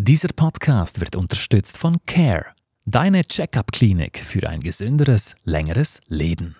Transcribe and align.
Dieser 0.00 0.28
Podcast 0.28 1.00
wird 1.00 1.16
unterstützt 1.16 1.76
von 1.76 1.96
CARE, 2.06 2.46
deine 2.84 3.24
Check-up-Klinik 3.24 4.16
für 4.16 4.48
ein 4.48 4.60
gesünderes, 4.60 5.34
längeres 5.42 6.00
Leben. 6.06 6.54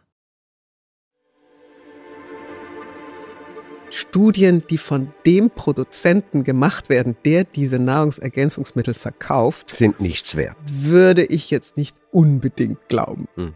Studien, 3.90 4.64
die 4.68 4.76
von 4.76 5.14
dem 5.24 5.50
Produzenten 5.50 6.42
gemacht 6.42 6.88
werden, 6.88 7.16
der 7.24 7.44
diese 7.44 7.78
Nahrungsergänzungsmittel 7.78 8.94
verkauft, 8.94 9.70
sind 9.70 10.00
nichts 10.00 10.34
wert. 10.34 10.56
Würde 10.66 11.24
ich 11.24 11.52
jetzt 11.52 11.76
nicht 11.76 11.98
unbedingt 12.10 12.88
glauben. 12.88 13.28
Hm. 13.36 13.54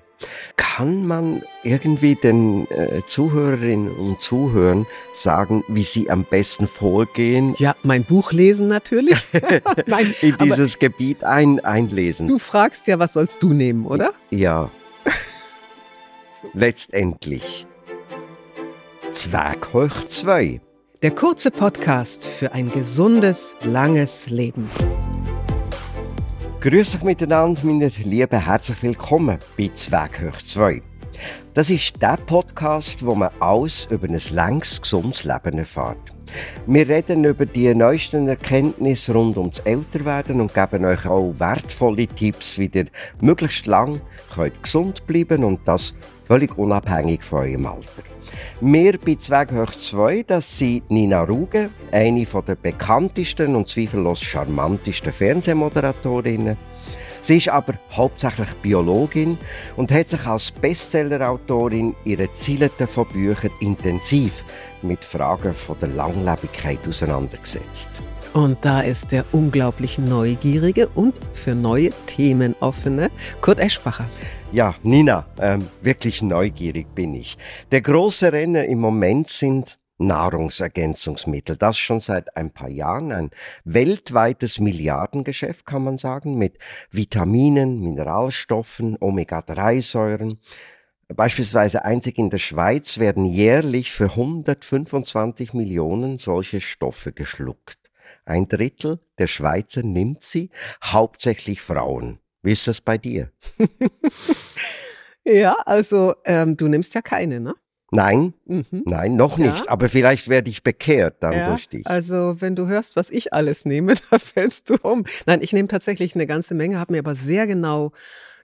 Kann 0.56 1.06
man 1.06 1.42
irgendwie 1.62 2.14
den 2.14 2.70
äh, 2.70 3.02
Zuhörerinnen 3.06 3.92
und 3.92 4.20
Zuhörern 4.20 4.86
sagen, 5.12 5.64
wie 5.68 5.82
sie 5.82 6.10
am 6.10 6.24
besten 6.24 6.66
vorgehen? 6.66 7.54
Ja, 7.58 7.74
mein 7.82 8.04
Buch 8.04 8.32
lesen 8.32 8.68
natürlich. 8.68 9.18
Nein, 9.86 10.14
In 10.20 10.36
dieses 10.38 10.78
Gebiet 10.78 11.24
ein, 11.24 11.60
einlesen. 11.60 12.28
Du 12.28 12.38
fragst 12.38 12.86
ja, 12.86 12.98
was 12.98 13.14
sollst 13.14 13.42
du 13.42 13.52
nehmen, 13.52 13.86
oder? 13.86 14.12
Ja. 14.30 14.70
Letztendlich. 16.54 17.66
Zwerg 19.12 19.72
hoch 19.72 20.04
2. 20.08 20.60
Der 21.02 21.10
kurze 21.10 21.50
Podcast 21.50 22.26
für 22.26 22.52
ein 22.52 22.70
gesundes, 22.70 23.54
langes 23.62 24.28
Leben. 24.28 24.70
Grüß 26.62 26.94
euch 26.94 27.02
miteinander, 27.02 27.60
meine 27.64 27.88
Lieben, 27.88 28.40
herzlich 28.40 28.80
willkommen 28.84 29.36
bei 29.58 29.64
hoch 29.66 30.36
2. 30.46 30.80
Das 31.54 31.70
ist 31.70 32.00
der 32.00 32.16
Podcast, 32.16 33.04
wo 33.04 33.16
man 33.16 33.30
alles 33.40 33.88
über 33.90 34.06
ein 34.06 34.20
langes, 34.30 34.80
gesundes 34.80 35.24
Leben 35.24 35.58
erfährt. 35.58 35.98
Wir 36.68 36.88
reden 36.88 37.24
über 37.24 37.46
die 37.46 37.74
neuesten 37.74 38.28
Erkenntnisse 38.28 39.12
rund 39.12 39.38
ums 39.38 39.58
Älterwerden 39.58 40.40
und 40.40 40.54
geben 40.54 40.84
euch 40.84 41.04
auch 41.04 41.34
wertvolle 41.36 42.06
Tipps, 42.06 42.56
wie 42.60 42.70
ihr 42.72 42.86
möglichst 43.20 43.66
lang 43.66 44.00
könnt 44.32 44.62
gesund 44.62 45.04
bleiben 45.08 45.42
und 45.42 45.66
das 45.66 45.94
völlig 46.32 46.56
unabhängig 46.56 47.22
von 47.22 47.40
eurem 47.40 47.66
Alter. 47.66 48.02
Wir 48.62 48.98
bei 48.98 49.16
Zweghoch 49.16 49.70
2, 49.70 50.22
das 50.26 50.58
sind 50.58 50.90
Nina 50.90 51.24
Ruge, 51.24 51.68
eine 51.90 52.24
der 52.24 52.54
bekanntesten 52.54 53.54
und 53.54 53.68
zweifellos 53.68 54.22
charmantesten 54.22 55.12
Fernsehmoderatorinnen. 55.12 56.56
Sie 57.20 57.36
ist 57.36 57.50
aber 57.50 57.74
hauptsächlich 57.92 58.48
Biologin 58.62 59.36
und 59.76 59.92
hat 59.92 60.08
sich 60.08 60.26
als 60.26 60.52
Bestsellerautorin 60.52 61.94
ihre 62.06 62.32
Zieleten 62.32 62.86
von 62.86 63.06
Büchern 63.08 63.50
intensiv 63.60 64.42
mit 64.80 65.04
Fragen 65.04 65.52
von 65.52 65.78
der 65.80 65.90
Langlebigkeit 65.90 66.78
auseinandergesetzt. 66.88 67.90
Und 68.32 68.56
da 68.64 68.80
ist 68.80 69.12
der 69.12 69.26
unglaublich 69.32 69.98
neugierige 69.98 70.88
und 70.94 71.20
für 71.34 71.54
neue 71.54 71.90
Themen 72.06 72.56
offene 72.60 73.10
Kurt 73.42 73.60
Eschbacher. 73.60 74.08
Ja, 74.52 74.74
Nina, 74.82 75.24
ähm, 75.38 75.70
wirklich 75.80 76.20
neugierig 76.20 76.94
bin 76.94 77.14
ich. 77.14 77.38
Der 77.70 77.80
große 77.80 78.34
Renner 78.34 78.66
im 78.66 78.80
Moment 78.80 79.28
sind 79.28 79.78
Nahrungsergänzungsmittel. 79.96 81.56
Das 81.56 81.78
schon 81.78 82.00
seit 82.00 82.36
ein 82.36 82.52
paar 82.52 82.68
Jahren 82.68 83.12
ein 83.12 83.30
weltweites 83.64 84.60
Milliardengeschäft, 84.60 85.64
kann 85.64 85.84
man 85.84 85.96
sagen, 85.96 86.36
mit 86.36 86.58
Vitaminen, 86.90 87.80
Mineralstoffen, 87.80 88.98
Omega-3-Säuren. 89.00 90.38
Beispielsweise 91.08 91.86
einzig 91.86 92.18
in 92.18 92.28
der 92.28 92.36
Schweiz 92.36 92.98
werden 92.98 93.24
jährlich 93.24 93.90
für 93.90 94.10
125 94.10 95.54
Millionen 95.54 96.18
solche 96.18 96.60
Stoffe 96.60 97.12
geschluckt. 97.12 97.78
Ein 98.26 98.48
Drittel 98.48 99.00
der 99.16 99.28
Schweizer 99.28 99.82
nimmt 99.82 100.20
sie, 100.20 100.50
hauptsächlich 100.84 101.62
Frauen. 101.62 102.18
Wie 102.42 102.52
ist 102.52 102.66
das 102.66 102.80
bei 102.80 102.98
dir? 102.98 103.30
ja, 105.24 105.56
also 105.64 106.14
ähm, 106.24 106.56
du 106.56 106.68
nimmst 106.68 106.94
ja 106.94 107.02
keine, 107.02 107.40
ne? 107.40 107.54
Nein, 107.94 108.32
mhm. 108.46 108.82
nein, 108.86 109.16
noch 109.16 109.38
ja. 109.38 109.52
nicht. 109.52 109.68
Aber 109.68 109.88
vielleicht 109.88 110.28
werde 110.28 110.48
ich 110.48 110.62
bekehrt 110.62 111.22
dann 111.22 111.34
ja, 111.34 111.50
durch 111.50 111.68
dich. 111.68 111.86
Also 111.86 112.36
wenn 112.40 112.56
du 112.56 112.66
hörst, 112.66 112.96
was 112.96 113.10
ich 113.10 113.34
alles 113.34 113.66
nehme, 113.66 113.94
da 114.10 114.18
fällst 114.18 114.70
du 114.70 114.76
um. 114.82 115.04
Nein, 115.26 115.42
ich 115.42 115.52
nehme 115.52 115.68
tatsächlich 115.68 116.14
eine 116.14 116.26
ganze 116.26 116.54
Menge, 116.54 116.78
habe 116.78 116.92
mir 116.92 117.00
aber 117.00 117.14
sehr 117.14 117.46
genau 117.46 117.92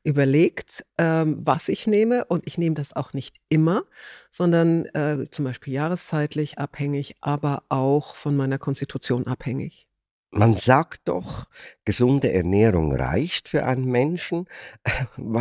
überlegt, 0.04 0.84
ähm, 0.98 1.38
was 1.42 1.68
ich 1.68 1.86
nehme. 1.86 2.26
Und 2.26 2.46
ich 2.46 2.58
nehme 2.58 2.74
das 2.74 2.94
auch 2.94 3.14
nicht 3.14 3.36
immer, 3.48 3.84
sondern 4.30 4.84
äh, 4.94 5.24
zum 5.30 5.46
Beispiel 5.46 5.72
jahreszeitlich 5.72 6.58
abhängig, 6.58 7.16
aber 7.22 7.62
auch 7.70 8.16
von 8.16 8.36
meiner 8.36 8.58
Konstitution 8.58 9.26
abhängig. 9.26 9.87
Man 10.30 10.56
sagt 10.56 11.00
doch, 11.06 11.46
gesunde 11.84 12.32
Ernährung 12.32 12.94
reicht 12.94 13.48
für 13.48 13.64
einen 13.64 13.86
Menschen. 13.86 14.46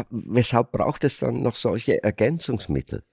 Weshalb 0.09 0.72
braucht 0.72 1.03
es 1.03 1.20
dann 1.20 1.42
noch 1.42 1.56
solche 1.56 2.03
Ergänzungsmittel? 2.03 3.03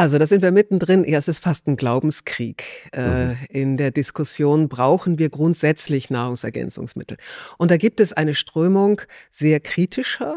Also 0.00 0.16
da 0.16 0.26
sind 0.26 0.42
wir 0.42 0.52
mittendrin. 0.52 1.04
Ja, 1.04 1.18
es 1.18 1.26
ist 1.26 1.40
fast 1.40 1.66
ein 1.66 1.76
Glaubenskrieg. 1.76 2.88
Äh, 2.92 3.26
mhm. 3.26 3.36
in 3.48 3.76
der 3.76 3.90
Diskussion 3.90 4.68
brauchen 4.68 5.18
wir 5.18 5.28
grundsätzlich 5.28 6.08
Nahrungsergänzungsmittel. 6.08 7.18
Und 7.58 7.72
da 7.72 7.76
gibt 7.76 7.98
es 7.98 8.12
eine 8.12 8.34
Strömung 8.34 9.00
sehr 9.32 9.58
kritischer 9.58 10.36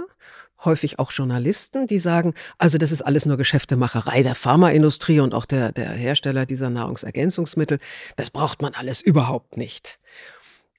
häufig 0.63 0.99
auch 0.99 1.11
Journalisten, 1.11 1.88
die 1.88 1.99
sagen, 1.99 2.33
also 2.57 2.77
das 2.77 2.91
ist 2.91 3.01
alles 3.01 3.25
nur 3.25 3.38
Geschäftemacherei 3.38 4.23
der 4.23 4.35
Pharmaindustrie 4.35 5.19
und 5.19 5.33
auch 5.33 5.45
der, 5.45 5.72
der 5.72 5.89
Hersteller 5.91 6.45
dieser 6.45 6.69
Nahrungsergänzungsmittel. 6.69 7.79
Das 8.16 8.29
braucht 8.29 8.61
man 8.61 8.73
alles 8.73 9.01
überhaupt 9.01 9.57
nicht. 9.57 9.99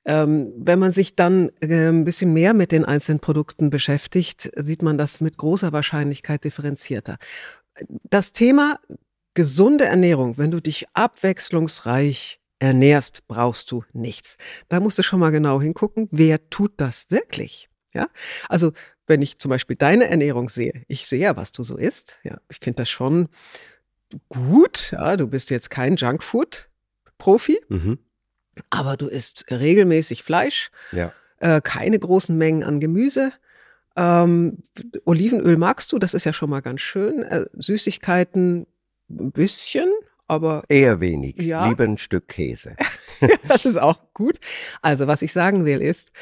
Ähm, 0.04 0.52
wenn 0.56 0.78
man 0.78 0.90
sich 0.90 1.14
dann 1.14 1.50
äh, 1.60 1.88
ein 1.88 2.04
bisschen 2.04 2.32
mehr 2.32 2.54
mit 2.54 2.72
den 2.72 2.84
einzelnen 2.84 3.20
Produkten 3.20 3.70
beschäftigt, 3.70 4.50
sieht 4.56 4.82
man 4.82 4.98
das 4.98 5.20
mit 5.20 5.38
großer 5.38 5.72
Wahrscheinlichkeit 5.72 6.42
differenzierter. 6.44 7.18
Das 8.10 8.32
Thema 8.32 8.80
gesunde 9.34 9.84
Ernährung, 9.84 10.38
wenn 10.38 10.50
du 10.50 10.60
dich 10.60 10.86
abwechslungsreich 10.94 12.40
ernährst, 12.58 13.26
brauchst 13.28 13.70
du 13.70 13.84
nichts. 13.92 14.36
Da 14.68 14.80
musst 14.80 14.98
du 14.98 15.02
schon 15.02 15.20
mal 15.20 15.30
genau 15.30 15.60
hingucken, 15.60 16.08
wer 16.10 16.48
tut 16.50 16.72
das 16.76 17.10
wirklich? 17.10 17.68
Ja, 17.94 18.08
also 18.48 18.72
wenn 19.12 19.20
ich 19.20 19.36
zum 19.36 19.50
Beispiel 19.50 19.76
deine 19.76 20.08
Ernährung 20.08 20.48
sehe, 20.48 20.84
ich 20.88 21.06
sehe 21.06 21.20
ja, 21.20 21.36
was 21.36 21.52
du 21.52 21.62
so 21.62 21.76
isst. 21.76 22.18
Ja, 22.24 22.38
ich 22.48 22.58
finde 22.62 22.78
das 22.78 22.88
schon 22.88 23.28
gut. 24.30 24.92
Ja, 24.92 25.18
du 25.18 25.26
bist 25.26 25.50
jetzt 25.50 25.68
kein 25.68 25.96
Junkfood-Profi, 25.96 27.60
mhm. 27.68 27.98
aber 28.70 28.96
du 28.96 29.08
isst 29.08 29.50
regelmäßig 29.50 30.22
Fleisch, 30.22 30.70
ja. 30.92 31.12
äh, 31.40 31.60
keine 31.60 31.98
großen 31.98 32.36
Mengen 32.38 32.62
an 32.62 32.80
Gemüse. 32.80 33.32
Ähm, 33.96 34.62
Olivenöl 35.04 35.58
magst 35.58 35.92
du, 35.92 35.98
das 35.98 36.14
ist 36.14 36.24
ja 36.24 36.32
schon 36.32 36.48
mal 36.48 36.62
ganz 36.62 36.80
schön. 36.80 37.22
Äh, 37.22 37.44
Süßigkeiten 37.52 38.66
ein 39.10 39.32
bisschen, 39.32 39.92
aber. 40.26 40.62
Eher 40.70 41.00
wenig. 41.00 41.36
Ja. 41.36 41.68
Lieber 41.68 41.84
ein 41.84 41.98
Stück 41.98 42.28
Käse. 42.28 42.76
das 43.48 43.66
ist 43.66 43.76
auch 43.76 43.98
gut. 44.14 44.38
Also, 44.80 45.06
was 45.06 45.20
ich 45.20 45.34
sagen 45.34 45.66
will, 45.66 45.82
ist, 45.82 46.12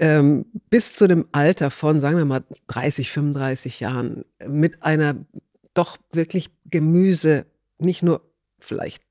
ähm, 0.00 0.46
bis 0.70 0.94
zu 0.96 1.06
dem 1.06 1.26
Alter 1.30 1.70
von, 1.70 2.00
sagen 2.00 2.16
wir 2.16 2.24
mal, 2.24 2.42
30, 2.68 3.10
35 3.10 3.80
Jahren 3.80 4.24
mit 4.46 4.82
einer 4.82 5.14
doch 5.74 5.98
wirklich 6.10 6.50
Gemüse, 6.64 7.46
nicht 7.78 8.02
nur 8.02 8.22
vielleicht 8.58 9.02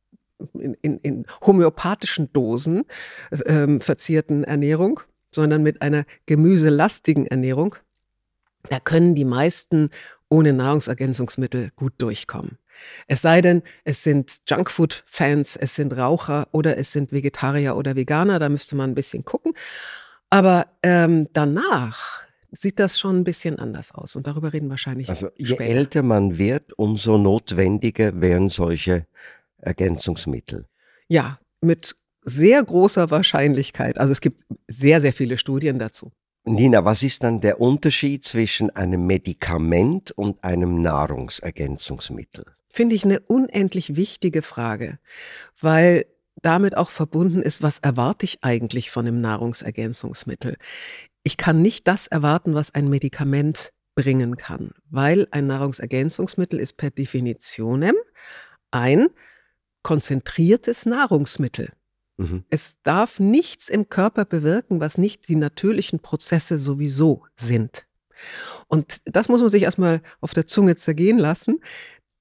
in, 0.54 0.74
in, 0.82 0.98
in 1.00 1.26
homöopathischen 1.46 2.34
Dosen 2.34 2.84
ähm, 3.46 3.82
verzierten 3.82 4.44
Ernährung, 4.44 5.00
sondern 5.32 5.62
mit 5.64 5.82
einer 5.82 6.06
gemüselastigen 6.26 7.28
Ernährung, 7.28 7.76
da 8.70 8.80
können 8.80 9.16
die 9.16 9.26
meisten 9.26 9.90
ohne 10.28 10.54
Nahrungsergänzungsmittel 10.54 11.72
gut 11.76 11.94
durchkommen. 12.00 12.58
Es 13.08 13.22
sei 13.22 13.42
denn, 13.42 13.62
es 13.84 14.04
sind 14.04 14.40
Junkfood-Fans, 14.48 15.56
es 15.58 15.76
sind 15.76 15.96
Raucher 15.96 16.48
oder 16.52 16.78
es 16.78 16.92
sind 16.92 17.12
Vegetarier 17.12 17.76
oder 17.76 17.96
Veganer, 17.96 18.40
da 18.40 18.50
müsste 18.50 18.76
man 18.76 18.92
ein 18.92 18.96
bisschen 18.96 19.26
gucken. 19.26 19.54
Aber 20.30 20.68
ähm, 20.84 21.28
danach 21.34 22.28
sieht 22.52 22.80
das 22.80 23.00
schon 23.00 23.20
ein 23.20 23.24
bisschen 23.24 23.60
anders 23.60 23.94
aus. 23.94 24.16
Und 24.16 24.28
darüber 24.28 24.54
reden 24.54 24.70
wahrscheinlich. 24.70 25.10
Also 25.10 25.30
je 25.36 25.56
später. 25.56 25.64
älter 25.64 26.04
man 26.04 26.38
wird, 26.38 26.78
umso 26.78 27.18
notwendiger 27.18 28.20
wären 28.22 28.50
solche 28.50 29.06
Ergänzungsmittel. 29.58 30.66
Ja, 31.08 31.40
mit 31.62 31.96
sehr 32.24 32.64
großer 32.64 33.12
Wahrscheinlichkeit. 33.12 33.98
Also 33.98 34.12
es 34.12 34.22
gibt 34.22 34.46
sehr, 34.68 35.02
sehr 35.02 35.14
viele 35.14 35.38
Studien 35.38 35.80
dazu. 35.80 36.12
Nina, 36.46 36.86
was 36.86 37.04
ist 37.04 37.24
dann 37.24 37.42
der 37.42 37.60
Unterschied 37.60 38.26
zwischen 38.26 38.70
einem 38.76 39.06
Medikament 39.06 40.12
und 40.12 40.44
einem 40.44 40.82
Nahrungsergänzungsmittel? 40.82 42.46
Finde 42.70 42.96
ich 42.96 43.04
eine 43.04 43.20
unendlich 43.22 43.96
wichtige 43.96 44.42
Frage, 44.42 45.00
weil 45.60 46.06
damit 46.42 46.78
auch 46.78 46.90
verbunden 46.90 47.42
ist, 47.42 47.62
was 47.62 47.80
erwarte 47.80 48.26
ich 48.26 48.44
eigentlich 48.44 48.92
von 48.92 49.08
einem 49.08 49.22
Nahrungsergänzungsmittel? 49.22 50.58
Ich 51.24 51.38
kann 51.38 51.62
nicht 51.62 51.88
das 51.88 52.08
erwarten, 52.08 52.54
was 52.54 52.74
ein 52.74 52.90
Medikament 52.90 53.72
bringen 53.96 54.38
kann, 54.38 54.72
weil 54.90 55.28
ein 55.32 55.48
Nahrungsergänzungsmittel 55.48 56.60
ist 56.60 56.78
per 56.78 56.90
Definitionem 56.90 57.96
ein 58.72 59.08
konzentriertes 59.84 60.86
Nahrungsmittel. 60.86 61.72
Mhm. 62.18 62.44
Es 62.50 62.78
darf 62.84 63.20
nichts 63.20 63.70
im 63.70 63.90
Körper 63.90 64.26
bewirken, 64.26 64.80
was 64.80 64.98
nicht 64.98 65.28
die 65.28 65.36
natürlichen 65.36 66.00
Prozesse 66.00 66.58
sowieso 66.58 67.26
sind. 67.36 67.88
Und 68.68 69.02
das 69.06 69.30
muss 69.30 69.40
man 69.40 69.50
sich 69.50 69.64
erstmal 69.64 70.02
auf 70.20 70.34
der 70.34 70.46
Zunge 70.46 70.76
zergehen 70.76 71.18
lassen. 71.18 71.60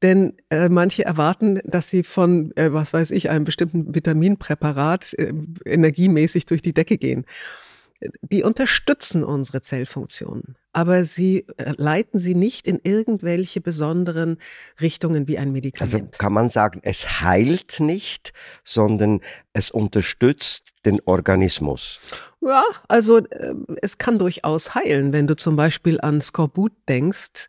Denn 0.03 0.35
äh, 0.51 0.69
manche 0.69 1.05
erwarten, 1.05 1.61
dass 1.65 1.91
sie 1.91 2.05
von, 2.05 2.53
äh, 2.57 2.73
was 2.73 2.93
weiß 2.93 3.11
ich, 3.11 3.31
einem 3.31 3.45
bestimmten 3.45 3.95
Vitaminpräparat 3.95 5.15
äh, 5.15 5.33
energiemäßig 5.65 6.47
durch 6.47 6.63
die 6.63 6.73
Decke 6.73 6.99
gehen. 6.99 7.25
Die 8.23 8.45
unterstützen 8.45 9.25
unsere 9.25 9.61
Zellfunktionen, 9.61 10.55
aber 10.73 11.05
sie 11.05 11.49
äh, 11.57 11.73
leiten 11.77 12.21
sie 12.21 12.37
nicht 12.37 12.69
in 12.69 12.79
irgendwelche 12.85 13.61
besonderen 13.61 14.39
Richtungen 14.81 15.27
wie 15.27 15.37
ein 15.37 15.51
Medikament. 15.51 15.95
Also 15.95 16.07
kann 16.17 16.33
man 16.33 16.49
sagen, 16.49 16.81
es 16.85 17.21
heilt 17.21 17.81
nicht, 17.81 18.33
sondern 18.63 19.21
es 19.53 19.73
unterstützt 19.73 20.69
den 20.85 21.01
Organismus. 21.07 21.99
Ja, 22.41 22.63
also 22.87 23.19
äh, 23.19 23.55
es 23.83 23.99
kann 23.99 24.21
durchaus 24.21 24.77
heilen, 24.77 25.13
wenn 25.13 25.27
du 25.27 25.35
zum 25.35 25.57
Beispiel 25.57 26.01
an 26.01 26.21
Skorbut 26.21 26.73
denkst 26.89 27.49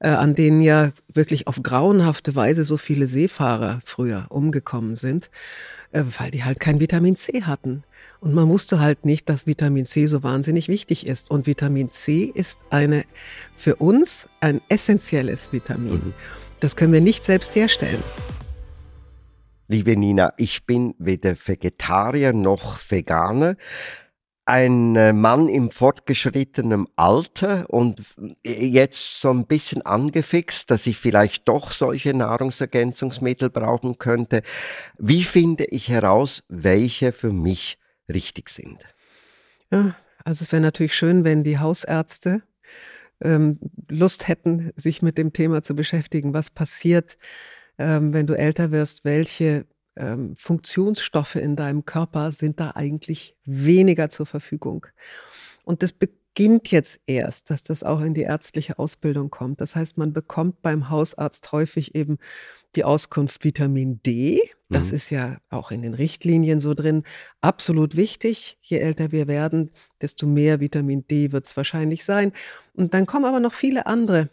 äh, 0.00 0.08
an 0.08 0.34
denen 0.34 0.60
ja 0.60 0.92
wirklich 1.12 1.46
auf 1.46 1.62
grauenhafte 1.62 2.34
Weise 2.34 2.64
so 2.64 2.76
viele 2.76 3.06
Seefahrer 3.06 3.80
früher 3.84 4.26
umgekommen 4.28 4.96
sind, 4.96 5.30
äh, 5.92 6.04
weil 6.18 6.30
die 6.30 6.44
halt 6.44 6.60
kein 6.60 6.80
Vitamin 6.80 7.16
C 7.16 7.42
hatten. 7.42 7.84
Und 8.20 8.34
man 8.34 8.48
wusste 8.48 8.80
halt 8.80 9.04
nicht, 9.04 9.28
dass 9.28 9.46
Vitamin 9.46 9.86
C 9.86 10.06
so 10.06 10.22
wahnsinnig 10.22 10.68
wichtig 10.68 11.06
ist. 11.06 11.30
Und 11.30 11.46
Vitamin 11.46 11.90
C 11.90 12.24
ist 12.32 12.60
eine, 12.70 13.04
für 13.54 13.76
uns 13.76 14.28
ein 14.40 14.60
essentielles 14.68 15.52
Vitamin. 15.52 15.92
Mhm. 15.92 16.14
Das 16.60 16.74
können 16.74 16.92
wir 16.92 17.00
nicht 17.00 17.22
selbst 17.22 17.54
herstellen. 17.54 18.02
Liebe 19.68 19.96
Nina, 19.96 20.32
ich 20.38 20.64
bin 20.64 20.94
weder 20.98 21.36
Vegetarier 21.36 22.32
noch 22.32 22.78
Veganer 22.88 23.56
ein 24.48 24.96
äh, 24.96 25.12
Mann 25.12 25.46
im 25.48 25.70
fortgeschrittenen 25.70 26.86
Alter 26.96 27.68
und 27.68 28.02
jetzt 28.42 29.20
so 29.20 29.28
ein 29.28 29.46
bisschen 29.46 29.82
angefixt, 29.82 30.70
dass 30.70 30.86
ich 30.86 30.96
vielleicht 30.96 31.46
doch 31.48 31.70
solche 31.70 32.14
Nahrungsergänzungsmittel 32.14 33.50
brauchen 33.50 33.98
könnte. 33.98 34.40
Wie 34.96 35.22
finde 35.22 35.66
ich 35.66 35.90
heraus, 35.90 36.44
welche 36.48 37.12
für 37.12 37.30
mich 37.30 37.78
richtig 38.08 38.48
sind? 38.48 38.86
Ja, 39.70 39.94
also 40.24 40.44
es 40.44 40.50
wäre 40.50 40.62
natürlich 40.62 40.94
schön, 40.94 41.24
wenn 41.24 41.44
die 41.44 41.58
Hausärzte 41.58 42.42
ähm, 43.20 43.58
Lust 43.90 44.28
hätten, 44.28 44.72
sich 44.76 45.02
mit 45.02 45.18
dem 45.18 45.34
Thema 45.34 45.62
zu 45.62 45.76
beschäftigen. 45.76 46.32
Was 46.32 46.48
passiert, 46.48 47.18
ähm, 47.76 48.14
wenn 48.14 48.26
du 48.26 48.32
älter 48.32 48.70
wirst? 48.70 49.04
Welche 49.04 49.66
ähm, 49.98 50.34
Funktionsstoffe 50.36 51.36
in 51.36 51.56
deinem 51.56 51.84
Körper 51.84 52.32
sind 52.32 52.60
da 52.60 52.72
eigentlich 52.74 53.36
weniger 53.44 54.08
zur 54.10 54.26
Verfügung. 54.26 54.86
Und 55.64 55.82
das 55.82 55.92
beginnt 55.92 56.70
jetzt 56.70 57.00
erst, 57.06 57.50
dass 57.50 57.62
das 57.64 57.82
auch 57.82 58.00
in 58.00 58.14
die 58.14 58.22
ärztliche 58.22 58.78
Ausbildung 58.78 59.28
kommt. 59.28 59.60
Das 59.60 59.74
heißt, 59.74 59.98
man 59.98 60.12
bekommt 60.12 60.62
beim 60.62 60.88
Hausarzt 60.88 61.52
häufig 61.52 61.94
eben 61.94 62.18
die 62.76 62.84
Auskunft 62.84 63.44
Vitamin 63.44 64.00
D. 64.02 64.40
Das 64.68 64.90
mhm. 64.90 64.94
ist 64.94 65.10
ja 65.10 65.38
auch 65.50 65.70
in 65.70 65.82
den 65.82 65.94
Richtlinien 65.94 66.60
so 66.60 66.74
drin. 66.74 67.02
Absolut 67.40 67.96
wichtig. 67.96 68.56
Je 68.62 68.78
älter 68.78 69.10
wir 69.10 69.26
werden, 69.26 69.70
desto 70.00 70.26
mehr 70.26 70.60
Vitamin 70.60 71.06
D 71.08 71.32
wird 71.32 71.46
es 71.46 71.56
wahrscheinlich 71.56 72.04
sein. 72.04 72.32
Und 72.72 72.94
dann 72.94 73.06
kommen 73.06 73.24
aber 73.24 73.40
noch 73.40 73.52
viele 73.52 73.86
andere 73.86 74.30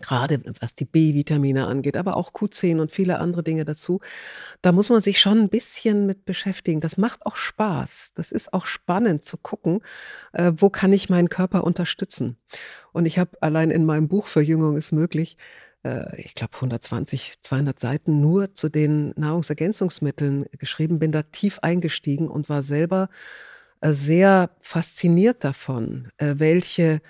gerade 0.00 0.42
was 0.60 0.74
die 0.74 0.84
B-Vitamine 0.84 1.66
angeht, 1.66 1.96
aber 1.96 2.16
auch 2.16 2.32
Q10 2.32 2.80
und 2.80 2.90
viele 2.90 3.18
andere 3.18 3.42
Dinge 3.42 3.64
dazu. 3.64 4.00
Da 4.62 4.72
muss 4.72 4.90
man 4.90 5.00
sich 5.00 5.20
schon 5.20 5.38
ein 5.38 5.48
bisschen 5.48 6.06
mit 6.06 6.24
beschäftigen. 6.24 6.80
Das 6.80 6.96
macht 6.96 7.26
auch 7.26 7.36
Spaß. 7.36 8.12
Das 8.14 8.32
ist 8.32 8.52
auch 8.52 8.66
spannend 8.66 9.22
zu 9.22 9.36
gucken, 9.36 9.80
äh, 10.32 10.52
wo 10.56 10.70
kann 10.70 10.92
ich 10.92 11.08
meinen 11.08 11.28
Körper 11.28 11.64
unterstützen. 11.64 12.36
Und 12.92 13.06
ich 13.06 13.18
habe 13.18 13.36
allein 13.40 13.70
in 13.70 13.84
meinem 13.84 14.08
Buch 14.08 14.26
Verjüngung 14.26 14.76
ist 14.76 14.92
möglich, 14.92 15.36
äh, 15.86 16.20
ich 16.20 16.34
glaube 16.34 16.54
120, 16.54 17.40
200 17.40 17.78
Seiten 17.78 18.20
nur 18.20 18.54
zu 18.54 18.68
den 18.68 19.12
Nahrungsergänzungsmitteln 19.16 20.46
geschrieben, 20.58 20.98
bin 20.98 21.12
da 21.12 21.22
tief 21.22 21.58
eingestiegen 21.60 22.28
und 22.28 22.48
war 22.48 22.62
selber 22.62 23.08
äh, 23.80 23.92
sehr 23.92 24.50
fasziniert 24.60 25.44
davon, 25.44 26.08
äh, 26.18 26.34
welche 26.38 27.00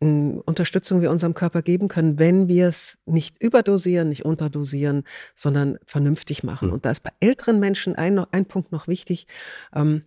Unterstützung 0.00 1.00
wir 1.00 1.10
unserem 1.10 1.34
Körper 1.34 1.62
geben 1.62 1.88
können, 1.88 2.18
wenn 2.18 2.46
wir 2.46 2.68
es 2.68 2.98
nicht 3.04 3.42
überdosieren, 3.42 4.10
nicht 4.10 4.24
unterdosieren, 4.24 5.02
sondern 5.34 5.78
vernünftig 5.84 6.44
machen. 6.44 6.68
Mhm. 6.68 6.74
Und 6.74 6.84
da 6.84 6.92
ist 6.92 7.02
bei 7.02 7.10
älteren 7.20 7.58
Menschen 7.58 7.96
ein, 7.96 8.18
ein 8.18 8.46
Punkt 8.46 8.70
noch 8.70 8.86
wichtig. 8.86 9.26
Ähm, 9.74 10.02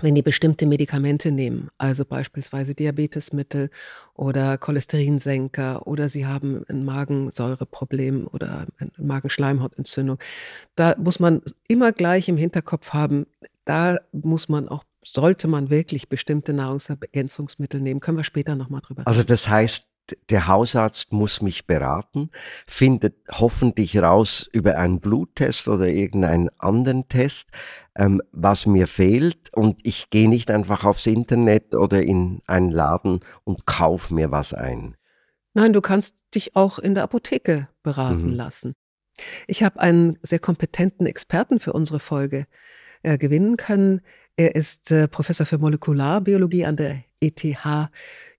wenn 0.00 0.14
die 0.14 0.22
bestimmte 0.22 0.64
Medikamente 0.64 1.32
nehmen, 1.32 1.70
also 1.76 2.04
beispielsweise 2.04 2.74
Diabetesmittel 2.74 3.70
oder 4.14 4.56
Cholesterinsenker 4.56 5.86
oder 5.86 6.08
sie 6.08 6.24
haben 6.24 6.64
ein 6.68 6.84
Magensäureproblem 6.84 8.28
oder 8.28 8.66
eine 8.78 8.90
Magenschleimhautentzündung, 8.96 10.18
da 10.76 10.94
muss 10.98 11.18
man 11.18 11.42
immer 11.66 11.92
gleich 11.92 12.28
im 12.28 12.36
Hinterkopf 12.36 12.92
haben, 12.92 13.26
da 13.64 13.98
muss 14.12 14.48
man 14.48 14.68
auch 14.68 14.84
sollte 15.12 15.48
man 15.48 15.70
wirklich 15.70 16.08
bestimmte 16.08 16.52
Nahrungsergänzungsmittel 16.52 17.80
nehmen? 17.80 18.00
Können 18.00 18.18
wir 18.18 18.24
später 18.24 18.54
nochmal 18.54 18.80
drüber 18.80 19.02
also 19.06 19.20
reden. 19.20 19.30
Also 19.30 19.42
das 19.42 19.48
heißt, 19.48 19.88
der 20.30 20.46
Hausarzt 20.46 21.12
muss 21.12 21.42
mich 21.42 21.66
beraten, 21.66 22.30
findet 22.66 23.16
hoffentlich 23.30 23.98
raus 23.98 24.48
über 24.52 24.78
einen 24.78 25.00
Bluttest 25.00 25.68
oder 25.68 25.86
irgendeinen 25.86 26.48
anderen 26.58 27.08
Test, 27.08 27.50
ähm, 27.94 28.22
was 28.32 28.66
mir 28.66 28.86
fehlt 28.86 29.52
und 29.54 29.80
ich 29.84 30.10
gehe 30.10 30.28
nicht 30.28 30.50
einfach 30.50 30.84
aufs 30.84 31.06
Internet 31.06 31.74
oder 31.74 32.02
in 32.02 32.40
einen 32.46 32.70
Laden 32.70 33.20
und 33.44 33.66
kaufe 33.66 34.14
mir 34.14 34.30
was 34.30 34.54
ein. 34.54 34.96
Nein, 35.54 35.72
du 35.72 35.80
kannst 35.80 36.24
dich 36.34 36.56
auch 36.56 36.78
in 36.78 36.94
der 36.94 37.04
Apotheke 37.04 37.68
beraten 37.82 38.30
mhm. 38.30 38.34
lassen. 38.34 38.74
Ich 39.46 39.62
habe 39.62 39.80
einen 39.80 40.18
sehr 40.22 40.38
kompetenten 40.38 41.06
Experten 41.06 41.58
für 41.58 41.72
unsere 41.72 41.98
Folge 41.98 42.46
äh, 43.02 43.18
gewinnen 43.18 43.56
können. 43.56 44.00
Er 44.38 44.54
ist 44.54 44.92
äh, 44.92 45.08
Professor 45.08 45.44
für 45.44 45.58
Molekularbiologie 45.58 46.64
an 46.64 46.76
der 46.76 47.02
ETH 47.20 47.44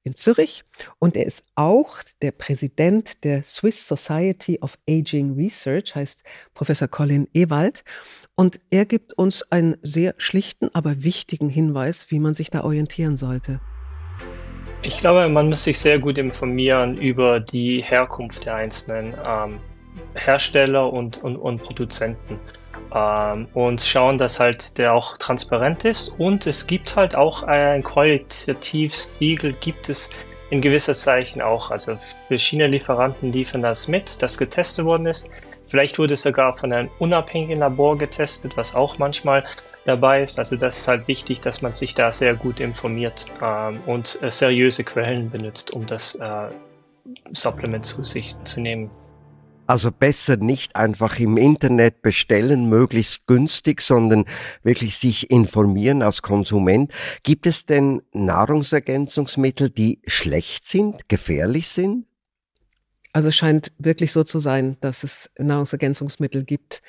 in 0.06 0.16
Zürich 0.16 0.64
und 0.98 1.18
er 1.18 1.26
ist 1.26 1.44
auch 1.56 1.98
der 2.22 2.32
Präsident 2.32 3.26
der 3.26 3.44
Swiss 3.44 3.86
Society 3.86 4.60
of 4.62 4.78
Aging 4.90 5.36
Research, 5.36 5.96
heißt 5.96 6.24
Professor 6.54 6.88
Colin 6.88 7.28
Ewald. 7.34 7.84
Und 8.36 8.62
er 8.72 8.86
gibt 8.86 9.12
uns 9.12 9.44
einen 9.52 9.76
sehr 9.82 10.16
schlichten, 10.18 10.70
aber 10.74 11.04
wichtigen 11.04 11.50
Hinweis, 11.50 12.10
wie 12.12 12.20
man 12.20 12.34
sich 12.34 12.50
da 12.50 12.64
orientieren 12.64 13.18
sollte. 13.18 13.60
Ich 14.84 15.00
glaube, 15.00 15.28
man 15.28 15.50
muss 15.50 15.66
sich 15.66 15.78
sehr 15.80 16.00
gut 16.00 16.18
informieren 16.18 16.98
über 16.98 17.42
die 17.42 17.84
Herkunft 17.84 18.46
der 18.46 18.56
einzelnen 18.56 19.14
ähm, 19.28 19.60
Hersteller 20.14 20.94
und, 20.94 21.22
und, 21.22 21.36
und 21.36 21.62
Produzenten 21.62 22.40
ähm, 22.94 23.48
und 23.54 23.82
schauen, 23.82 24.18
dass 24.18 24.40
halt 24.40 24.78
der 24.78 24.94
auch 24.94 25.18
transparent 25.18 25.86
ist 25.86 26.10
und 26.18 26.48
es 26.48 26.66
gibt 26.68 26.96
halt 26.96 27.16
auch 27.16 27.44
ein 27.44 27.84
qualitatives 27.84 29.18
Siegel, 29.18 29.54
gibt 29.54 29.90
es 29.90 30.10
in 30.50 30.62
gewisser 30.62 30.94
Zeichen 30.94 31.42
auch. 31.42 31.72
Also 31.72 31.98
verschiedene 32.28 32.68
Lieferanten 32.68 33.32
liefern 33.32 33.62
das 33.62 33.88
mit, 33.88 34.22
das 34.22 34.38
getestet 34.38 34.86
worden 34.86 35.06
ist. 35.06 35.30
Vielleicht 35.68 36.00
wurde 36.00 36.16
es 36.16 36.24
sogar 36.24 36.54
von 36.56 36.74
einem 36.74 36.90
unabhängigen 36.98 37.60
Labor 37.60 37.98
getestet, 37.98 38.58
was 38.58 38.74
auch 38.74 38.98
manchmal 38.98 39.46
dabei 39.86 40.22
ist. 40.22 40.40
Also 40.40 40.56
das 40.56 40.80
ist 40.80 40.88
halt 40.88 41.08
wichtig, 41.08 41.42
dass 41.42 41.62
man 41.62 41.74
sich 41.74 41.94
da 41.94 42.12
sehr 42.12 42.36
gut 42.36 42.60
informiert 42.60 43.28
ähm, 43.42 43.80
und 43.86 44.20
äh, 44.22 44.32
seriöse 44.32 44.84
Quellen 44.84 45.30
benutzt, 45.30 45.72
um 45.72 45.86
das 45.86 46.16
äh, 46.16 46.50
Supplement 47.34 47.86
zu 47.86 48.04
sich 48.04 48.36
zu 48.44 48.62
nehmen. 48.62 48.90
Also 49.70 49.92
besser 49.92 50.38
nicht 50.38 50.76
einfach 50.76 51.20
im 51.20 51.38
Internet 51.38 52.02
bestellen, 52.02 52.70
möglichst 52.70 53.28
günstig, 53.28 53.82
sondern 53.82 54.26
wirklich 54.64 54.98
sich 54.98 55.30
informieren 55.30 56.02
als 56.02 56.24
Konsument. 56.24 56.92
Gibt 57.22 57.46
es 57.46 57.68
denn 57.68 58.02
Nahrungsergänzungsmittel, 58.12 59.70
die 59.70 60.02
schlecht 60.08 60.68
sind, 60.68 61.08
gefährlich 61.08 61.68
sind? 61.68 62.08
Also 63.14 63.30
es 63.30 63.36
scheint 63.36 63.72
wirklich 63.78 64.12
so 64.12 64.24
zu 64.24 64.40
sein, 64.40 64.76
dass 64.82 65.04
es 65.04 65.30
Nahrungsergänzungsmittel 65.38 66.46
gibt, 66.46 66.82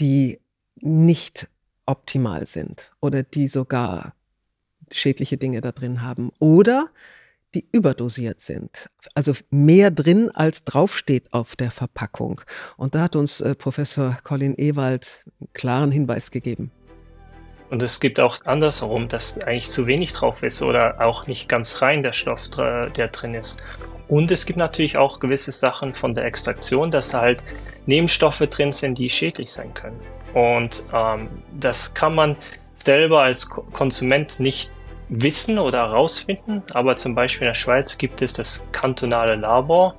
die 0.00 0.40
nicht 0.76 1.46
optimal 1.84 2.46
sind 2.46 2.90
oder 3.02 3.22
die 3.22 3.48
sogar 3.48 4.14
schädliche 4.90 5.36
Dinge 5.36 5.60
da 5.60 5.72
drin 5.72 6.00
haben. 6.00 6.30
Oder 6.38 6.88
die 7.54 7.66
überdosiert 7.72 8.40
sind. 8.40 8.88
Also 9.14 9.32
mehr 9.50 9.90
drin, 9.90 10.30
als 10.34 10.64
draufsteht 10.64 11.32
auf 11.32 11.56
der 11.56 11.70
Verpackung. 11.70 12.40
Und 12.76 12.94
da 12.94 13.02
hat 13.02 13.16
uns 13.16 13.40
äh, 13.40 13.54
Professor 13.54 14.18
Colin 14.24 14.54
Ewald 14.56 15.24
einen 15.40 15.52
klaren 15.52 15.90
Hinweis 15.90 16.30
gegeben. 16.30 16.70
Und 17.70 17.82
es 17.82 17.98
gibt 17.98 18.20
auch 18.20 18.44
andersherum, 18.44 19.08
dass 19.08 19.40
eigentlich 19.40 19.70
zu 19.70 19.86
wenig 19.86 20.12
drauf 20.12 20.42
ist 20.42 20.62
oder 20.62 21.00
auch 21.00 21.26
nicht 21.26 21.48
ganz 21.48 21.80
rein 21.82 22.02
der 22.02 22.12
Stoff, 22.12 22.48
der 22.50 23.08
drin 23.08 23.34
ist. 23.34 23.62
Und 24.08 24.30
es 24.30 24.44
gibt 24.44 24.58
natürlich 24.58 24.98
auch 24.98 25.18
gewisse 25.18 25.50
Sachen 25.50 25.94
von 25.94 26.14
der 26.14 26.24
Extraktion, 26.26 26.90
dass 26.90 27.14
halt 27.14 27.42
Nebenstoffe 27.86 28.38
drin 28.50 28.70
sind, 28.70 28.98
die 28.98 29.08
schädlich 29.08 29.50
sein 29.50 29.72
können. 29.72 29.98
Und 30.34 30.84
ähm, 30.92 31.28
das 31.58 31.94
kann 31.94 32.14
man 32.14 32.36
selber 32.74 33.22
als 33.22 33.48
Konsument 33.48 34.40
nicht 34.40 34.70
wissen 35.08 35.58
oder 35.58 35.88
herausfinden, 35.88 36.62
aber 36.72 36.96
zum 36.96 37.14
Beispiel 37.14 37.46
in 37.46 37.50
der 37.50 37.54
Schweiz 37.54 37.98
gibt 37.98 38.22
es 38.22 38.32
das 38.32 38.64
kantonale 38.72 39.36
Labor 39.36 39.94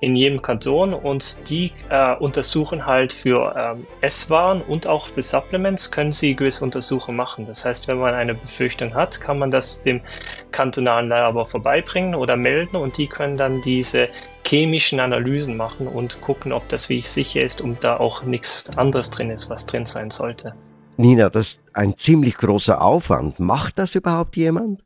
in 0.00 0.16
jedem 0.16 0.40
Kanton 0.40 0.94
und 0.94 1.38
die 1.48 1.72
äh, 1.90 2.14
untersuchen 2.16 2.86
halt 2.86 3.12
für 3.12 3.54
ähm, 3.56 3.86
Esswaren 4.00 4.62
und 4.62 4.86
auch 4.86 5.08
für 5.08 5.22
Supplements 5.22 5.90
können 5.90 6.12
sie 6.12 6.34
gewisse 6.34 6.64
Untersuchungen 6.64 7.16
machen. 7.16 7.44
Das 7.44 7.64
heißt, 7.64 7.86
wenn 7.86 7.98
man 7.98 8.14
eine 8.14 8.34
Befürchtung 8.34 8.94
hat, 8.94 9.20
kann 9.20 9.38
man 9.38 9.50
das 9.50 9.82
dem 9.82 10.00
kantonalen 10.52 11.08
Labor 11.08 11.44
vorbeibringen 11.44 12.14
oder 12.14 12.36
melden 12.36 12.76
und 12.76 12.96
die 12.96 13.06
können 13.06 13.36
dann 13.36 13.60
diese 13.60 14.08
chemischen 14.46 15.00
Analysen 15.00 15.56
machen 15.56 15.86
und 15.86 16.20
gucken, 16.22 16.52
ob 16.52 16.66
das 16.70 16.88
wirklich 16.88 17.10
sicher 17.10 17.42
ist 17.42 17.60
und 17.60 17.84
da 17.84 17.98
auch 17.98 18.22
nichts 18.22 18.70
anderes 18.76 19.10
drin 19.10 19.30
ist, 19.30 19.50
was 19.50 19.66
drin 19.66 19.84
sein 19.86 20.10
sollte. 20.10 20.54
Nina, 21.00 21.30
das 21.30 21.48
ist 21.48 21.60
ein 21.72 21.96
ziemlich 21.96 22.36
großer 22.36 22.82
Aufwand. 22.82 23.40
Macht 23.40 23.78
das 23.78 23.94
überhaupt 23.94 24.36
jemand? 24.36 24.84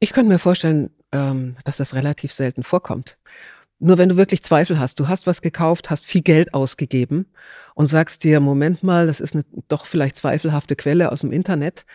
Ich 0.00 0.12
könnte 0.12 0.32
mir 0.32 0.40
vorstellen, 0.40 0.90
ähm, 1.12 1.56
dass 1.64 1.76
das 1.76 1.94
relativ 1.94 2.32
selten 2.32 2.64
vorkommt. 2.64 3.16
Nur 3.78 3.98
wenn 3.98 4.08
du 4.08 4.16
wirklich 4.16 4.42
Zweifel 4.42 4.78
hast, 4.78 4.98
du 4.98 5.06
hast 5.06 5.26
was 5.26 5.42
gekauft, 5.42 5.90
hast 5.90 6.06
viel 6.06 6.22
Geld 6.22 6.54
ausgegeben 6.54 7.26
und 7.74 7.86
sagst 7.86 8.24
dir, 8.24 8.40
Moment 8.40 8.82
mal, 8.82 9.06
das 9.06 9.20
ist 9.20 9.34
eine 9.34 9.44
doch 9.68 9.86
vielleicht 9.86 10.16
zweifelhafte 10.16 10.74
Quelle 10.74 11.12
aus 11.12 11.20
dem 11.20 11.30
Internet, 11.30 11.86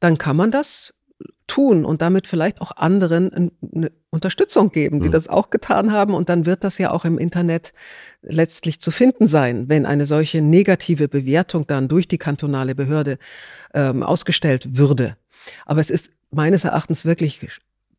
dann 0.00 0.18
kann 0.18 0.36
man 0.36 0.50
das 0.50 0.94
tun 1.46 1.84
und 1.84 2.02
damit 2.02 2.26
vielleicht 2.26 2.60
auch 2.60 2.72
anderen 2.76 3.50
eine 3.74 3.92
Unterstützung 4.10 4.70
geben, 4.70 5.00
die 5.00 5.08
mhm. 5.08 5.12
das 5.12 5.28
auch 5.28 5.50
getan 5.50 5.92
haben. 5.92 6.14
Und 6.14 6.28
dann 6.28 6.44
wird 6.44 6.64
das 6.64 6.78
ja 6.78 6.90
auch 6.90 7.04
im 7.04 7.18
Internet 7.18 7.72
letztlich 8.22 8.80
zu 8.80 8.90
finden 8.90 9.26
sein, 9.26 9.68
wenn 9.68 9.86
eine 9.86 10.06
solche 10.06 10.42
negative 10.42 11.08
Bewertung 11.08 11.66
dann 11.66 11.88
durch 11.88 12.08
die 12.08 12.18
kantonale 12.18 12.74
Behörde 12.74 13.18
ähm, 13.74 14.02
ausgestellt 14.02 14.76
würde. 14.76 15.16
Aber 15.64 15.80
es 15.80 15.90
ist 15.90 16.10
meines 16.30 16.64
Erachtens 16.64 17.04
wirklich 17.04 17.48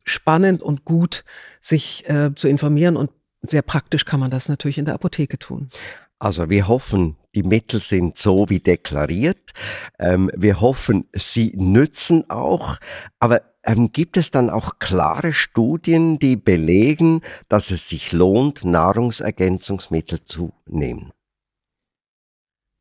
spannend 0.04 0.62
und 0.62 0.84
gut, 0.84 1.24
sich 1.60 2.08
äh, 2.08 2.34
zu 2.34 2.48
informieren 2.48 2.96
und 2.96 3.10
sehr 3.42 3.62
praktisch 3.62 4.04
kann 4.04 4.20
man 4.20 4.30
das 4.30 4.48
natürlich 4.48 4.78
in 4.78 4.84
der 4.84 4.94
Apotheke 4.94 5.38
tun. 5.38 5.70
Also 6.18 6.50
wir 6.50 6.66
hoffen, 6.66 7.16
die 7.34 7.44
Mittel 7.44 7.80
sind 7.80 8.16
so 8.16 8.48
wie 8.48 8.58
deklariert. 8.58 9.52
Ähm, 9.98 10.30
wir 10.36 10.60
hoffen, 10.60 11.06
sie 11.12 11.52
nützen 11.56 12.28
auch. 12.28 12.78
Aber 13.20 13.42
ähm, 13.62 13.92
gibt 13.92 14.16
es 14.16 14.30
dann 14.30 14.50
auch 14.50 14.78
klare 14.80 15.32
Studien, 15.32 16.18
die 16.18 16.36
belegen, 16.36 17.22
dass 17.48 17.70
es 17.70 17.88
sich 17.88 18.12
lohnt, 18.12 18.64
Nahrungsergänzungsmittel 18.64 20.24
zu 20.24 20.52
nehmen? 20.66 21.12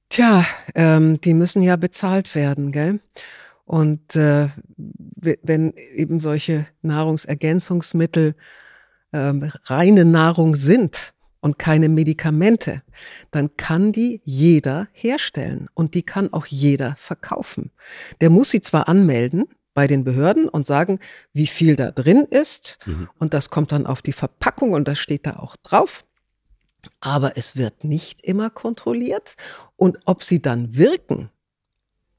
Tja, 0.10 0.46
ähm, 0.74 1.22
die 1.22 1.34
müssen 1.34 1.62
ja 1.62 1.76
bezahlt 1.76 2.34
werden, 2.34 2.72
gell? 2.72 3.02
Und 3.66 4.16
äh, 4.16 4.48
wenn 4.78 5.74
eben 5.74 6.22
solche 6.22 6.68
Nahrungsergänzungsmittel 6.82 8.36
ähm, 9.12 9.52
reine 9.66 10.06
Nahrung 10.06 10.56
sind 10.56 11.14
und 11.48 11.58
keine 11.58 11.88
Medikamente, 11.88 12.84
dann 13.32 13.56
kann 13.56 13.94
die 13.94 14.22
jeder 14.26 14.90
herstellen 14.92 15.70
und 15.74 15.94
die 15.94 16.04
kann 16.04 16.34
auch 16.34 16.46
jeder 16.46 16.98
verkaufen. 16.98 17.72
Der 18.20 18.30
muss 18.30 18.50
sie 18.50 18.60
zwar 18.60 18.90
anmelden 18.90 19.46
bei 19.74 19.88
den 19.88 20.04
Behörden 20.04 20.50
und 20.50 20.66
sagen, 20.66 21.00
wie 21.32 21.48
viel 21.48 21.78
da 21.78 21.92
drin 21.92 22.28
ist 22.30 22.80
mhm. 22.86 23.08
und 23.18 23.34
das 23.34 23.50
kommt 23.50 23.72
dann 23.72 23.86
auf 23.86 24.02
die 24.02 24.12
Verpackung 24.12 24.74
und 24.74 24.90
das 24.90 25.00
steht 25.00 25.26
da 25.26 25.38
auch 25.38 25.56
drauf. 25.56 26.04
Aber 27.00 27.38
es 27.38 27.56
wird 27.56 27.86
nicht 27.86 28.26
immer 28.26 28.50
kontrolliert 28.50 29.36
und 29.78 30.00
ob 30.04 30.24
sie 30.24 30.42
dann 30.42 30.76
wirken, 30.76 31.30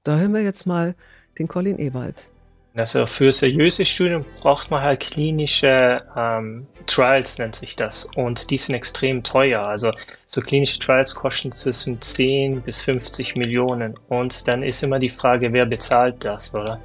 da 0.04 0.16
hören 0.16 0.32
wir 0.32 0.42
jetzt 0.42 0.64
mal 0.64 0.94
den 1.38 1.48
Colin 1.48 1.78
Ewald. 1.78 2.30
Also 2.78 3.06
für 3.06 3.32
seriöse 3.32 3.84
Studien 3.84 4.24
braucht 4.40 4.70
man 4.70 4.82
halt 4.82 5.00
klinische 5.00 5.98
ähm, 6.16 6.64
Trials, 6.86 7.36
nennt 7.38 7.56
sich 7.56 7.74
das. 7.74 8.08
Und 8.14 8.50
die 8.50 8.56
sind 8.56 8.76
extrem 8.76 9.24
teuer. 9.24 9.66
Also 9.66 9.90
so 10.28 10.40
klinische 10.40 10.78
Trials 10.78 11.12
kosten 11.12 11.50
zwischen 11.50 12.00
10 12.00 12.62
bis 12.62 12.84
50 12.84 13.34
Millionen. 13.34 13.94
Und 14.08 14.46
dann 14.46 14.62
ist 14.62 14.84
immer 14.84 15.00
die 15.00 15.10
Frage, 15.10 15.52
wer 15.52 15.66
bezahlt 15.66 16.24
das, 16.24 16.54
oder? 16.54 16.80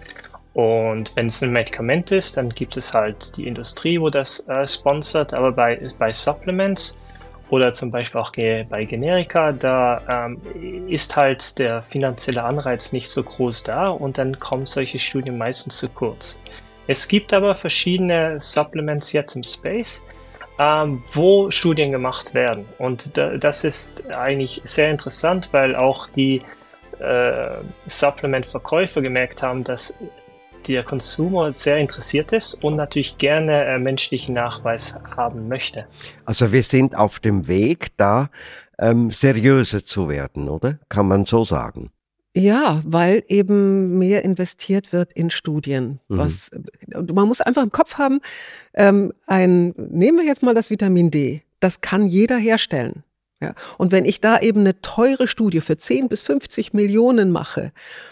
Und 0.54 1.16
wenn 1.16 1.28
es 1.28 1.44
ein 1.44 1.52
Medikament 1.52 2.12
ist, 2.12 2.38
dann 2.38 2.50
gibt 2.50 2.76
es 2.76 2.92
halt 2.92 3.38
die 3.38 3.46
Industrie, 3.46 4.00
wo 4.02 4.10
das 4.10 4.48
äh, 4.50 4.66
sponsert. 4.66 5.36
Aber 5.36 5.52
bei, 5.52 5.80
bei 6.00 6.12
Supplements 6.12 6.98
oder 7.54 7.72
zum 7.72 7.92
Beispiel 7.92 8.20
auch 8.20 8.32
bei 8.32 8.84
Generika, 8.84 9.52
da 9.52 10.02
ähm, 10.26 10.42
ist 10.88 11.16
halt 11.16 11.60
der 11.60 11.84
finanzielle 11.84 12.42
Anreiz 12.42 12.92
nicht 12.92 13.12
so 13.12 13.22
groß 13.22 13.62
da 13.62 13.90
und 13.90 14.18
dann 14.18 14.40
kommen 14.40 14.66
solche 14.66 14.98
Studien 14.98 15.38
meistens 15.38 15.78
zu 15.78 15.88
kurz. 15.88 16.42
Es 16.88 17.08
gibt 17.08 17.32
aber 17.32 17.54
verschiedene 17.54 18.40
Supplements 18.40 19.14
jetzt 19.14 19.36
im 19.36 19.44
Space, 19.44 20.02
ähm, 20.58 21.04
wo 21.14 21.52
Studien 21.52 21.92
gemacht 21.92 22.34
werden. 22.34 22.66
Und 22.80 23.16
da, 23.20 23.38
das 23.38 23.64
ist 23.64 24.10
eigentlich 24.10 24.60
sehr 24.64 24.90
interessant, 24.90 25.50
weil 25.52 25.76
auch 25.76 26.08
die 26.08 26.42
äh, 27.00 27.60
Supplement-Verkäufer 27.86 29.04
gemerkt 29.04 29.44
haben, 29.44 29.64
dass 29.64 30.00
der 30.68 30.84
Konsumer 30.84 31.54
sehr 31.54 31.78
interessiert 31.78 32.32
ist 32.32 32.56
und 32.64 32.76
natürlich 32.76 33.18
gerne 33.18 33.66
äh, 33.66 33.80
menschlichen 33.80 34.36
Nachweis 34.36 34.96
haben 35.16 35.48
möchte. 35.48 35.86
Also 36.26 36.52
wir 36.52 36.64
sind 36.64 36.96
auf 36.96 37.20
dem 37.20 37.48
Weg, 37.48 37.96
da 37.98 38.30
ähm, 38.80 39.12
seriöser 39.12 39.86
zu 39.86 40.10
werden, 40.10 40.50
oder? 40.50 40.80
Kann 40.90 41.08
man 41.08 41.26
so 41.26 41.44
sagen? 41.44 41.92
Ja, 42.36 42.82
weil 42.84 43.24
eben 43.28 44.00
mehr 44.00 44.24
investiert 44.24 44.92
wird 44.92 45.14
in 45.14 45.30
Studien. 45.30 46.00
Mhm. 46.08 46.18
Was, 46.18 46.50
man 47.14 47.28
muss 47.28 47.42
einfach 47.42 47.62
im 47.62 47.72
Kopf 47.72 47.98
haben, 47.98 48.22
ähm, 48.74 49.14
ein, 49.28 49.76
nehmen 49.78 50.18
wir 50.18 50.26
jetzt 50.26 50.42
mal 50.42 50.56
das 50.56 50.72
Vitamin 50.72 51.12
D. 51.12 51.44
Das 51.60 51.82
kann 51.82 52.08
jeder 52.08 52.38
herstellen. 52.38 53.04
Ja. 53.44 53.56
Und 53.78 53.92
wenn 53.92 54.06
ich 54.06 54.22
da 54.22 54.40
eben 54.40 54.62
eine 54.62 54.82
teure 54.82 55.28
Studie 55.28 55.62
für 55.62 55.78
10 55.78 56.08
bis 56.08 56.22
50 56.22 56.74
Millionen 56.74 57.32
mache, 57.32 57.72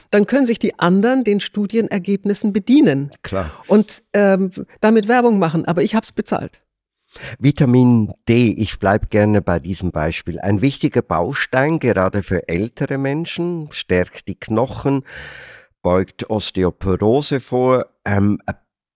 dann 0.09 0.25
können 0.25 0.45
sich 0.45 0.59
die 0.59 0.77
anderen 0.79 1.23
den 1.23 1.39
Studienergebnissen 1.39 2.53
bedienen. 2.53 3.11
Klar. 3.23 3.51
Und 3.67 4.03
ähm, 4.13 4.51
damit 4.81 5.07
Werbung 5.07 5.39
machen, 5.39 5.65
aber 5.65 5.83
ich 5.83 5.95
habe 5.95 6.03
es 6.03 6.11
bezahlt. 6.11 6.61
Vitamin 7.39 8.13
D, 8.27 8.51
ich 8.51 8.79
bleibe 8.79 9.07
gerne 9.07 9.41
bei 9.41 9.59
diesem 9.59 9.91
Beispiel. 9.91 10.39
Ein 10.39 10.61
wichtiger 10.61 11.01
Baustein, 11.01 11.79
gerade 11.79 12.23
für 12.23 12.47
ältere 12.47 12.97
Menschen, 12.97 13.69
stärkt 13.71 14.27
die 14.27 14.39
Knochen, 14.39 15.03
beugt 15.81 16.29
Osteoporose 16.29 17.39
vor. 17.39 17.87
Ähm, 18.05 18.39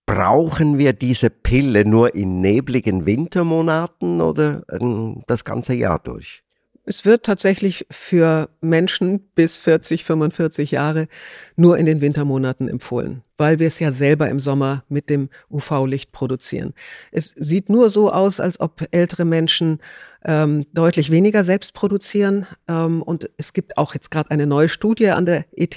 Brauchen 0.06 0.78
wir 0.78 0.92
diese 0.92 1.30
Pille 1.30 1.84
nur 1.84 2.14
in 2.14 2.40
nebligen 2.40 3.06
Wintermonaten 3.06 4.20
oder 4.20 4.62
ähm, 4.70 5.22
das 5.26 5.44
ganze 5.44 5.74
Jahr 5.74 5.98
durch? 5.98 6.44
Es 6.88 7.04
wird 7.04 7.24
tatsächlich 7.24 7.84
für 7.90 8.48
Menschen 8.60 9.18
bis 9.34 9.58
40, 9.58 10.04
45 10.04 10.70
Jahre 10.70 11.08
nur 11.56 11.76
in 11.78 11.84
den 11.84 12.00
Wintermonaten 12.00 12.68
empfohlen, 12.68 13.24
weil 13.36 13.58
wir 13.58 13.66
es 13.66 13.80
ja 13.80 13.90
selber 13.90 14.28
im 14.28 14.38
Sommer 14.38 14.84
mit 14.88 15.10
dem 15.10 15.28
UV-Licht 15.50 16.12
produzieren. 16.12 16.74
Es 17.10 17.34
sieht 17.36 17.68
nur 17.68 17.90
so 17.90 18.12
aus, 18.12 18.38
als 18.38 18.60
ob 18.60 18.86
ältere 18.92 19.24
Menschen 19.24 19.80
ähm, 20.24 20.64
deutlich 20.74 21.10
weniger 21.10 21.42
selbst 21.42 21.74
produzieren. 21.74 22.46
Ähm, 22.68 23.02
und 23.02 23.30
es 23.36 23.52
gibt 23.52 23.78
auch 23.78 23.94
jetzt 23.94 24.12
gerade 24.12 24.30
eine 24.30 24.46
neue 24.46 24.68
Studie 24.68 25.08
an 25.08 25.26
der 25.26 25.44
ETH, 25.56 25.76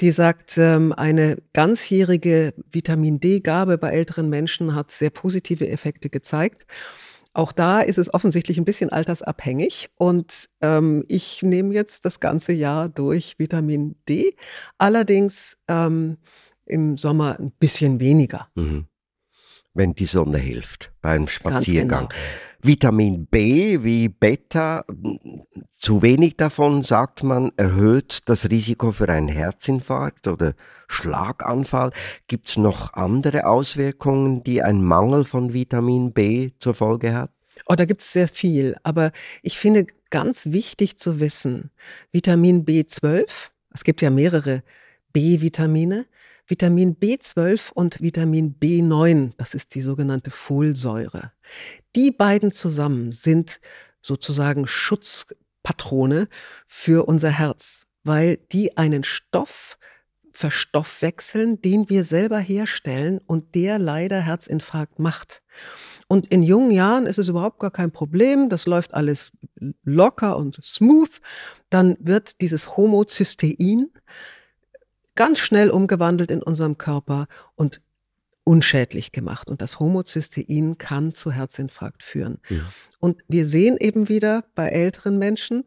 die 0.00 0.12
sagt, 0.12 0.56
ähm, 0.58 0.92
eine 0.92 1.38
ganzjährige 1.52 2.54
Vitamin 2.70 3.20
D-Gabe 3.20 3.78
bei 3.78 3.90
älteren 3.90 4.28
Menschen 4.28 4.74
hat 4.74 4.90
sehr 4.90 5.10
positive 5.10 5.68
Effekte 5.68 6.08
gezeigt. 6.08 6.66
Auch 7.32 7.52
da 7.52 7.80
ist 7.80 7.98
es 7.98 8.12
offensichtlich 8.12 8.58
ein 8.58 8.64
bisschen 8.64 8.90
altersabhängig 8.90 9.88
und 9.96 10.48
ähm, 10.62 11.04
ich 11.06 11.42
nehme 11.42 11.72
jetzt 11.74 12.04
das 12.04 12.18
ganze 12.18 12.52
Jahr 12.52 12.88
durch 12.88 13.38
Vitamin 13.38 13.94
D, 14.08 14.34
allerdings 14.78 15.56
ähm, 15.68 16.16
im 16.66 16.96
Sommer 16.96 17.38
ein 17.38 17.52
bisschen 17.52 18.00
weniger. 18.00 18.48
Mhm. 18.56 18.86
Wenn 19.74 19.92
die 19.92 20.06
Sonne 20.06 20.38
hilft 20.38 20.92
beim 21.00 21.28
Spaziergang. 21.28 22.08
Genau. 22.08 22.20
Vitamin 22.62 23.26
B 23.26 23.82
wie 23.82 24.08
Beta, 24.08 24.84
zu 25.72 26.02
wenig 26.02 26.36
davon, 26.36 26.82
sagt 26.82 27.22
man, 27.22 27.52
erhöht 27.56 28.20
das 28.26 28.50
Risiko 28.50 28.92
für 28.92 29.08
einen 29.08 29.28
Herzinfarkt 29.28 30.28
oder 30.28 30.54
Schlaganfall. 30.86 31.90
Gibt 32.28 32.50
es 32.50 32.58
noch 32.58 32.92
andere 32.92 33.46
Auswirkungen, 33.46 34.42
die 34.42 34.62
ein 34.62 34.84
Mangel 34.84 35.24
von 35.24 35.54
Vitamin 35.54 36.12
B 36.12 36.50
zur 36.58 36.74
Folge 36.74 37.14
hat? 37.14 37.30
Oh, 37.66 37.74
da 37.74 37.86
gibt 37.86 38.02
es 38.02 38.12
sehr 38.12 38.28
viel. 38.28 38.76
Aber 38.82 39.12
ich 39.42 39.58
finde 39.58 39.86
ganz 40.10 40.46
wichtig 40.46 40.98
zu 40.98 41.18
wissen, 41.18 41.70
Vitamin 42.12 42.66
B12, 42.66 43.26
es 43.72 43.84
gibt 43.84 44.02
ja 44.02 44.10
mehrere 44.10 44.62
B-Vitamine, 45.14 46.06
Vitamin 46.46 46.96
B12 46.96 47.72
und 47.72 48.02
Vitamin 48.02 48.56
B9, 48.60 49.32
das 49.36 49.54
ist 49.54 49.74
die 49.74 49.82
sogenannte 49.82 50.30
Folsäure. 50.30 51.32
Die 51.96 52.10
beiden 52.10 52.52
zusammen 52.52 53.12
sind 53.12 53.60
sozusagen 54.02 54.66
Schutz 54.66 55.26
Patrone 55.62 56.28
für 56.66 57.06
unser 57.06 57.30
Herz, 57.30 57.86
weil 58.02 58.38
die 58.52 58.76
einen 58.76 59.04
Stoff 59.04 59.78
verstoffwechseln, 60.32 61.60
den 61.60 61.90
wir 61.90 62.04
selber 62.04 62.38
herstellen 62.38 63.20
und 63.26 63.54
der 63.54 63.78
leider 63.78 64.20
Herzinfarkt 64.20 64.98
macht. 64.98 65.42
Und 66.08 66.28
in 66.28 66.42
jungen 66.42 66.70
Jahren 66.70 67.06
ist 67.06 67.18
es 67.18 67.28
überhaupt 67.28 67.58
gar 67.58 67.70
kein 67.70 67.92
Problem, 67.92 68.48
das 68.48 68.66
läuft 68.66 68.94
alles 68.94 69.32
locker 69.84 70.36
und 70.36 70.58
smooth. 70.64 71.20
Dann 71.68 71.96
wird 72.00 72.40
dieses 72.40 72.76
Homozystein 72.76 73.90
ganz 75.14 75.40
schnell 75.40 75.70
umgewandelt 75.70 76.30
in 76.30 76.42
unserem 76.42 76.78
Körper 76.78 77.26
und 77.54 77.82
unschädlich 78.50 79.12
gemacht. 79.12 79.48
Und 79.48 79.62
das 79.62 79.78
Homozystein 79.78 80.76
kann 80.76 81.12
zu 81.12 81.30
Herzinfarkt 81.30 82.02
führen. 82.02 82.38
Ja. 82.48 82.62
Und 82.98 83.22
wir 83.28 83.46
sehen 83.46 83.76
eben 83.78 84.08
wieder 84.08 84.44
bei 84.56 84.70
älteren 84.70 85.18
Menschen, 85.18 85.62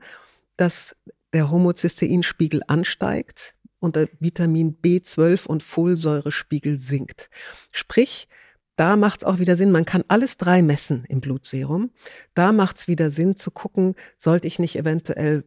dass 0.58 0.94
der 1.32 1.50
Homozysteinspiegel 1.50 2.62
ansteigt 2.68 3.56
und 3.80 3.96
der 3.96 4.10
Vitamin 4.20 4.76
B12 4.82 5.48
und 5.48 5.64
Folsäurespiegel 5.64 6.78
sinkt. 6.78 7.30
Sprich, 7.72 8.28
da 8.76 8.98
macht 8.98 9.22
es 9.22 9.26
auch 9.26 9.40
wieder 9.40 9.56
Sinn, 9.56 9.72
man 9.72 9.86
kann 9.86 10.04
alles 10.10 10.36
drei 10.36 10.62
messen 10.62 11.06
im 11.06 11.22
Blutserum. 11.22 11.90
Da 12.34 12.52
macht 12.52 12.80
es 12.80 12.88
wieder 12.90 13.12
Sinn 13.12 13.38
zu 13.38 13.50
gucken, 13.50 13.96
sollte 14.18 14.48
ich 14.48 14.60
nicht 14.60 14.76
eventuell 14.76 15.46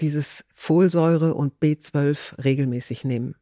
dieses 0.00 0.44
Folsäure 0.52 1.34
und 1.34 1.60
B12 1.60 2.42
regelmäßig 2.42 3.04
nehmen. 3.04 3.36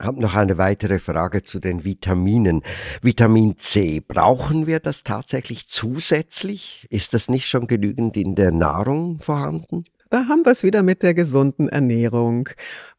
Habe 0.00 0.20
noch 0.20 0.34
eine 0.34 0.58
weitere 0.58 0.98
Frage 0.98 1.44
zu 1.44 1.60
den 1.60 1.84
Vitaminen. 1.84 2.62
Vitamin 3.00 3.56
C, 3.58 4.00
brauchen 4.00 4.66
wir 4.66 4.80
das 4.80 5.04
tatsächlich 5.04 5.68
zusätzlich? 5.68 6.86
Ist 6.90 7.14
das 7.14 7.28
nicht 7.28 7.46
schon 7.46 7.68
genügend 7.68 8.16
in 8.16 8.34
der 8.34 8.50
Nahrung 8.50 9.20
vorhanden? 9.20 9.84
Da 10.10 10.26
haben 10.28 10.44
wir 10.44 10.52
es 10.52 10.64
wieder 10.64 10.82
mit 10.82 11.02
der 11.02 11.14
gesunden 11.14 11.68
Ernährung. 11.68 12.48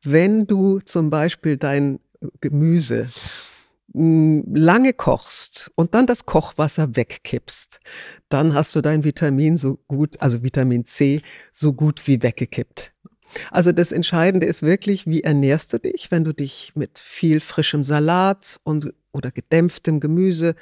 Wenn 0.04 0.48
du 0.48 0.80
zum 0.80 1.10
Beispiel 1.10 1.58
dein 1.58 2.00
Gemüse 2.40 3.10
lange 3.94 4.94
kochst 4.94 5.72
und 5.75 5.94
dann 5.94 6.06
das 6.06 6.25
Kochwasser 6.25 6.96
wegkippst, 6.96 7.80
dann 8.30 8.54
hast 8.54 8.75
du 8.75 8.82
dein 8.82 9.04
Vitamin 9.04 9.58
so 9.58 9.80
gut, 9.88 10.22
also 10.22 10.44
Vitamin 10.44 10.86
C, 10.86 11.22
so 11.52 11.72
gut 11.72 12.06
wie 12.08 12.22
weggekippt. 12.22 12.94
Also 13.51 13.72
das 13.72 13.91
Entscheidende 13.91 14.46
ist 14.46 14.62
wirklich, 14.63 15.08
wie 15.08 15.22
ernährst 15.22 15.74
du 15.74 15.79
dich, 15.79 16.12
wenn 16.12 16.24
du 16.24 16.34
dich 16.34 16.74
mit 16.75 17.00
viel 17.00 17.39
frischem 17.39 17.84
Salat 17.84 18.60
und 18.63 18.94
oder 19.12 19.32
gedämpftem 19.32 20.00
Gemüse 20.00 20.55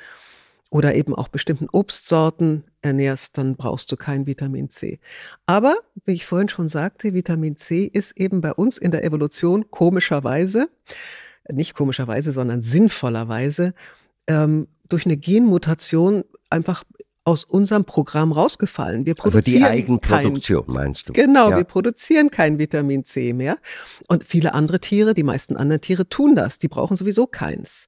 oder 0.70 0.96
eben 0.96 1.14
auch 1.16 1.28
bestimmten 1.28 1.68
Obstsorten 1.72 2.64
ernährst, 2.82 3.38
dann 3.38 3.56
brauchst 3.56 3.92
du 3.92 3.96
kein 3.96 4.26
Vitamin 4.26 4.70
C. 4.70 5.00
Aber, 5.46 5.76
wie 6.06 6.14
ich 6.14 6.26
vorhin 6.26 6.50
schon 6.50 6.68
sagte, 6.68 7.14
Vitamin 7.14 7.58
C 7.58 7.86
ist 7.86 8.18
eben 8.18 8.42
bei 8.42 8.54
uns 8.54 8.78
in 8.78 8.92
der 8.92 9.04
Evolution 9.04 9.70
komischerweise 9.70 10.70
nicht 11.52 11.74
komischerweise, 11.74 12.32
sondern 12.32 12.62
sinnvollerweise 12.62 13.74
ähm, 14.28 14.68
durch 14.90 15.06
eine 15.06 15.18
Genmutation 15.18 16.24
einfach 16.50 16.84
aus 17.26 17.46
unserem 17.46 17.86
Programm 17.86 18.32
rausgefallen. 18.32 19.06
Wir 19.06 19.16
produzieren 19.16 19.64
also 19.64 19.74
die 19.74 19.82
Eigenproduktion 19.82 20.66
kein, 20.66 20.76
meinst 20.76 21.10
du? 21.10 21.14
Genau, 21.14 21.52
ja. 21.52 21.58
wir 21.58 21.64
produzieren 21.64 22.30
kein 22.30 22.60
Vitamin 22.60 23.06
C 23.06 23.32
mehr. 23.34 23.58
Und 24.08 24.26
viele 24.26 24.54
andere 24.54 24.80
Tiere, 24.80 25.14
die 25.14 25.24
meisten 25.24 25.56
anderen 25.56 25.82
Tiere 25.82 26.08
tun 26.10 26.36
das. 26.36 26.60
Die 26.60 26.68
brauchen 26.68 26.98
sowieso 26.98 27.26
keins. 27.26 27.88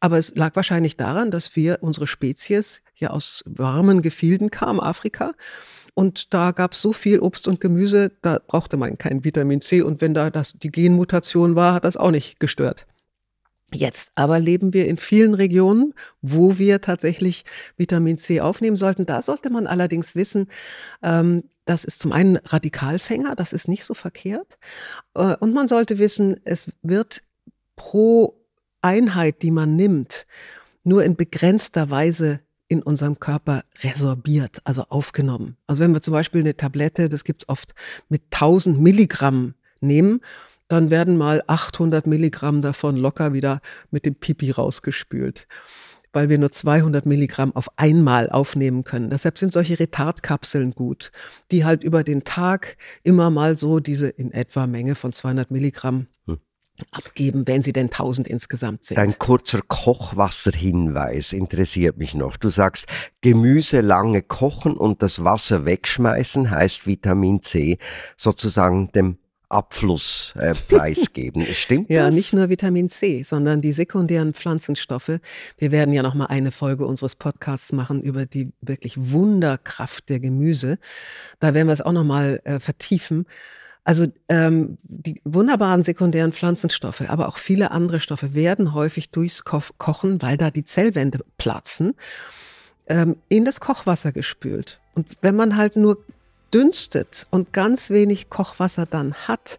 Aber 0.00 0.16
es 0.16 0.34
lag 0.34 0.56
wahrscheinlich 0.56 0.96
daran, 0.96 1.30
dass 1.30 1.56
wir, 1.56 1.78
unsere 1.82 2.06
Spezies, 2.06 2.82
ja 2.96 3.10
aus 3.10 3.44
warmen 3.46 4.00
Gefilden 4.00 4.50
kam, 4.50 4.80
Afrika. 4.80 5.32
Und 5.92 6.32
da 6.32 6.52
gab 6.52 6.72
es 6.72 6.80
so 6.80 6.92
viel 6.94 7.18
Obst 7.20 7.48
und 7.48 7.60
Gemüse, 7.60 8.12
da 8.22 8.38
brauchte 8.46 8.78
man 8.78 8.96
kein 8.96 9.24
Vitamin 9.24 9.60
C. 9.60 9.82
Und 9.82 10.00
wenn 10.00 10.14
da 10.14 10.30
das, 10.30 10.54
die 10.54 10.70
Genmutation 10.70 11.54
war, 11.54 11.74
hat 11.74 11.84
das 11.84 11.98
auch 11.98 12.10
nicht 12.10 12.40
gestört. 12.40 12.86
Jetzt 13.74 14.12
aber 14.14 14.38
leben 14.38 14.72
wir 14.72 14.86
in 14.86 14.98
vielen 14.98 15.34
Regionen, 15.34 15.94
wo 16.22 16.58
wir 16.58 16.80
tatsächlich 16.80 17.44
Vitamin 17.76 18.18
C 18.18 18.40
aufnehmen 18.40 18.76
sollten. 18.76 19.06
Da 19.06 19.22
sollte 19.22 19.50
man 19.50 19.66
allerdings 19.66 20.14
wissen, 20.14 20.48
ähm, 21.02 21.44
das 21.64 21.84
ist 21.84 22.00
zum 22.00 22.12
einen 22.12 22.36
Radikalfänger, 22.36 23.36
das 23.36 23.52
ist 23.52 23.68
nicht 23.68 23.84
so 23.84 23.94
verkehrt. 23.94 24.58
Äh, 25.14 25.36
und 25.36 25.54
man 25.54 25.68
sollte 25.68 25.98
wissen, 25.98 26.40
es 26.44 26.70
wird 26.82 27.22
pro 27.76 28.40
Einheit, 28.82 29.42
die 29.42 29.50
man 29.50 29.76
nimmt, 29.76 30.26
nur 30.82 31.04
in 31.04 31.16
begrenzter 31.16 31.90
Weise 31.90 32.40
in 32.68 32.82
unserem 32.82 33.18
Körper 33.18 33.64
resorbiert, 33.82 34.60
also 34.64 34.84
aufgenommen. 34.88 35.56
Also 35.66 35.80
wenn 35.82 35.92
wir 35.92 36.02
zum 36.02 36.12
Beispiel 36.12 36.40
eine 36.40 36.56
Tablette, 36.56 37.08
das 37.08 37.24
gibt's 37.24 37.48
oft, 37.48 37.74
mit 38.08 38.22
1000 38.30 38.80
Milligramm 38.80 39.54
nehmen 39.80 40.20
dann 40.70 40.90
werden 40.90 41.16
mal 41.16 41.42
800 41.48 42.06
Milligramm 42.06 42.62
davon 42.62 42.96
locker 42.96 43.32
wieder 43.32 43.60
mit 43.90 44.06
dem 44.06 44.14
Pipi 44.14 44.52
rausgespült, 44.52 45.48
weil 46.12 46.28
wir 46.28 46.38
nur 46.38 46.52
200 46.52 47.06
Milligramm 47.06 47.54
auf 47.56 47.68
einmal 47.76 48.30
aufnehmen 48.30 48.84
können. 48.84 49.10
Deshalb 49.10 49.36
sind 49.36 49.52
solche 49.52 49.80
Retardkapseln 49.80 50.70
gut, 50.72 51.10
die 51.50 51.64
halt 51.64 51.82
über 51.82 52.04
den 52.04 52.22
Tag 52.22 52.76
immer 53.02 53.30
mal 53.30 53.56
so 53.56 53.80
diese 53.80 54.08
in 54.08 54.30
etwa 54.30 54.68
Menge 54.68 54.94
von 54.94 55.12
200 55.12 55.50
Milligramm 55.50 56.06
hm. 56.26 56.38
abgeben, 56.92 57.48
wenn 57.48 57.62
sie 57.62 57.72
denn 57.72 57.86
1000 57.86 58.28
insgesamt 58.28 58.84
sind. 58.84 58.96
Dein 58.96 59.18
kurzer 59.18 59.62
Kochwasserhinweis 59.66 61.32
interessiert 61.32 61.96
mich 61.96 62.14
noch. 62.14 62.36
Du 62.36 62.48
sagst, 62.48 62.86
Gemüse 63.22 63.80
lange 63.80 64.22
kochen 64.22 64.74
und 64.74 65.02
das 65.02 65.24
Wasser 65.24 65.64
wegschmeißen 65.64 66.48
heißt 66.48 66.86
Vitamin 66.86 67.42
C 67.42 67.78
sozusagen 68.16 68.92
dem 68.92 69.18
Abfluss 69.50 70.32
äh, 70.36 70.54
preisgeben. 70.54 71.42
Stimmt 71.52 71.90
ja, 71.90 72.06
das? 72.06 72.14
Ja, 72.14 72.16
nicht 72.16 72.32
nur 72.32 72.48
Vitamin 72.48 72.88
C, 72.88 73.22
sondern 73.22 73.60
die 73.60 73.72
sekundären 73.72 74.32
Pflanzenstoffe. 74.32 75.20
Wir 75.58 75.72
werden 75.72 75.92
ja 75.92 76.02
noch 76.02 76.14
mal 76.14 76.26
eine 76.26 76.50
Folge 76.50 76.86
unseres 76.86 77.16
Podcasts 77.16 77.72
machen 77.72 78.00
über 78.00 78.26
die 78.26 78.52
wirklich 78.60 78.94
Wunderkraft 78.96 80.08
der 80.08 80.20
Gemüse. 80.20 80.78
Da 81.40 81.52
werden 81.52 81.66
wir 81.66 81.74
es 81.74 81.82
auch 81.82 81.92
noch 81.92 82.04
mal 82.04 82.40
äh, 82.44 82.60
vertiefen. 82.60 83.26
Also 83.82 84.06
ähm, 84.28 84.78
die 84.82 85.20
wunderbaren 85.24 85.82
sekundären 85.82 86.32
Pflanzenstoffe, 86.32 87.02
aber 87.08 87.28
auch 87.28 87.38
viele 87.38 87.70
andere 87.70 87.98
Stoffe 87.98 88.34
werden 88.34 88.74
häufig 88.74 89.10
durchs 89.10 89.44
Ko 89.44 89.60
Kochen, 89.78 90.22
weil 90.22 90.36
da 90.36 90.50
die 90.50 90.64
Zellwände 90.64 91.24
platzen, 91.38 91.94
ähm, 92.86 93.16
in 93.28 93.44
das 93.44 93.58
Kochwasser 93.58 94.12
gespült. 94.12 94.80
Und 94.94 95.06
wenn 95.22 95.34
man 95.34 95.56
halt 95.56 95.76
nur 95.76 96.04
dünstet 96.52 97.26
und 97.30 97.52
ganz 97.52 97.90
wenig 97.90 98.30
Kochwasser 98.30 98.86
dann 98.86 99.14
hat, 99.14 99.58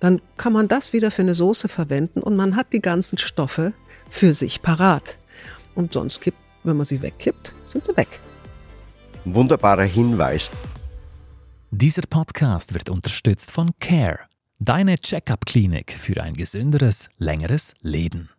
dann 0.00 0.20
kann 0.36 0.52
man 0.52 0.68
das 0.68 0.92
wieder 0.92 1.10
für 1.10 1.22
eine 1.22 1.34
Soße 1.34 1.68
verwenden 1.68 2.20
und 2.20 2.36
man 2.36 2.56
hat 2.56 2.72
die 2.72 2.80
ganzen 2.80 3.18
Stoffe 3.18 3.72
für 4.08 4.34
sich 4.34 4.62
parat. 4.62 5.18
Und 5.74 5.92
sonst 5.92 6.20
kippt, 6.20 6.38
wenn 6.64 6.76
man 6.76 6.86
sie 6.86 7.02
wegkippt, 7.02 7.54
sind 7.64 7.84
sie 7.84 7.96
weg. 7.96 8.20
Wunderbarer 9.24 9.84
Hinweis. 9.84 10.50
Dieser 11.70 12.02
Podcast 12.08 12.74
wird 12.74 12.90
unterstützt 12.90 13.52
von 13.52 13.70
Care, 13.78 14.20
deine 14.58 14.98
Checkup-Klinik 14.98 15.92
für 15.92 16.20
ein 16.22 16.34
gesünderes, 16.34 17.08
längeres 17.18 17.74
Leben. 17.80 18.30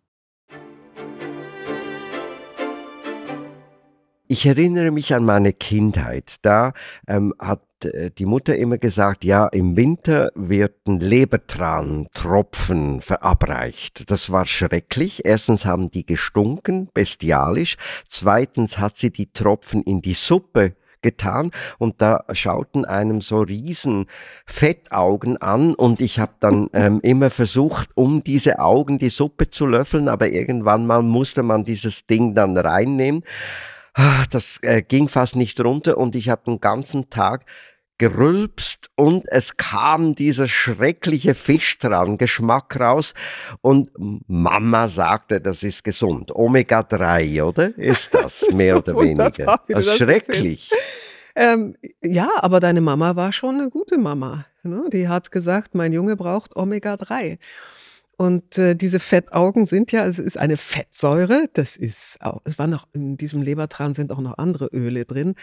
Ich 4.32 4.46
erinnere 4.46 4.90
mich 4.90 5.14
an 5.14 5.26
meine 5.26 5.52
Kindheit. 5.52 6.36
Da 6.40 6.72
ähm, 7.06 7.34
hat 7.38 7.60
die 7.84 8.26
Mutter 8.26 8.56
immer 8.56 8.78
gesagt, 8.78 9.24
ja, 9.24 9.46
im 9.48 9.76
Winter 9.76 10.30
werden 10.34 11.00
Lebertrantropfen 11.00 13.00
verabreicht. 13.00 14.10
Das 14.10 14.30
war 14.30 14.46
schrecklich. 14.46 15.24
Erstens 15.24 15.64
haben 15.64 15.90
die 15.90 16.06
gestunken, 16.06 16.88
bestialisch. 16.94 17.76
Zweitens 18.06 18.78
hat 18.78 18.96
sie 18.96 19.10
die 19.10 19.32
Tropfen 19.32 19.82
in 19.82 20.02
die 20.02 20.14
Suppe 20.14 20.74
getan 21.02 21.50
und 21.78 22.00
da 22.00 22.24
schauten 22.32 22.84
einem 22.84 23.20
so 23.20 23.40
riesen 23.40 24.06
Fettaugen 24.46 25.36
an 25.36 25.74
und 25.74 26.00
ich 26.00 26.18
habe 26.18 26.32
dann 26.40 26.70
ähm, 26.72 27.00
immer 27.02 27.30
versucht, 27.30 27.90
um 27.96 28.24
diese 28.24 28.60
Augen 28.60 28.98
die 28.98 29.10
Suppe 29.10 29.50
zu 29.50 29.66
löffeln, 29.66 30.08
aber 30.08 30.30
irgendwann 30.30 30.86
mal 30.86 31.02
musste 31.02 31.42
man 31.42 31.64
dieses 31.64 32.06
Ding 32.06 32.34
dann 32.34 32.56
reinnehmen. 32.56 33.24
Ah, 33.94 34.24
das 34.30 34.58
äh, 34.62 34.80
ging 34.80 35.08
fast 35.08 35.36
nicht 35.36 35.60
runter 35.60 35.98
und 35.98 36.16
ich 36.16 36.30
habe 36.30 36.42
den 36.46 36.60
ganzen 36.60 37.10
Tag 37.10 37.44
gerülpst 38.02 38.90
und 38.96 39.28
es 39.30 39.56
kam 39.56 40.16
dieser 40.16 40.48
schreckliche 40.48 41.36
Fisch 41.36 41.78
dran, 41.78 42.18
Geschmack 42.18 42.80
raus 42.80 43.14
und 43.60 43.92
Mama 44.26 44.88
sagte, 44.88 45.40
das 45.40 45.62
ist 45.62 45.84
gesund. 45.84 46.34
Omega 46.34 46.82
3, 46.82 47.44
oder? 47.44 47.78
Ist 47.78 48.12
das 48.14 48.44
mehr 48.50 48.78
oder 48.78 48.96
weniger? 48.98 49.60
Das 49.68 49.86
ist 49.86 49.98
schrecklich. 49.98 50.72
Ähm, 51.36 51.76
ja, 52.02 52.28
aber 52.38 52.58
deine 52.58 52.80
Mama 52.80 53.14
war 53.14 53.32
schon 53.32 53.60
eine 53.60 53.70
gute 53.70 53.98
Mama. 53.98 54.46
Ne? 54.64 54.86
Die 54.92 55.06
hat 55.06 55.30
gesagt, 55.30 55.76
mein 55.76 55.92
Junge 55.92 56.16
braucht 56.16 56.56
Omega 56.56 56.96
3. 56.96 57.38
Und 58.16 58.58
äh, 58.58 58.74
diese 58.76 59.00
Fettaugen 59.00 59.66
sind 59.66 59.90
ja, 59.90 60.06
es 60.06 60.18
ist 60.18 60.38
eine 60.38 60.56
Fettsäure, 60.56 61.48
das 61.54 61.76
ist 61.76 62.18
auch, 62.20 62.40
es 62.44 62.58
war 62.58 62.66
noch, 62.66 62.86
in 62.92 63.16
diesem 63.16 63.42
Lebertran 63.42 63.94
sind 63.94 64.12
auch 64.12 64.20
noch 64.20 64.38
andere 64.38 64.66
Öle 64.66 65.04
drin, 65.04 65.34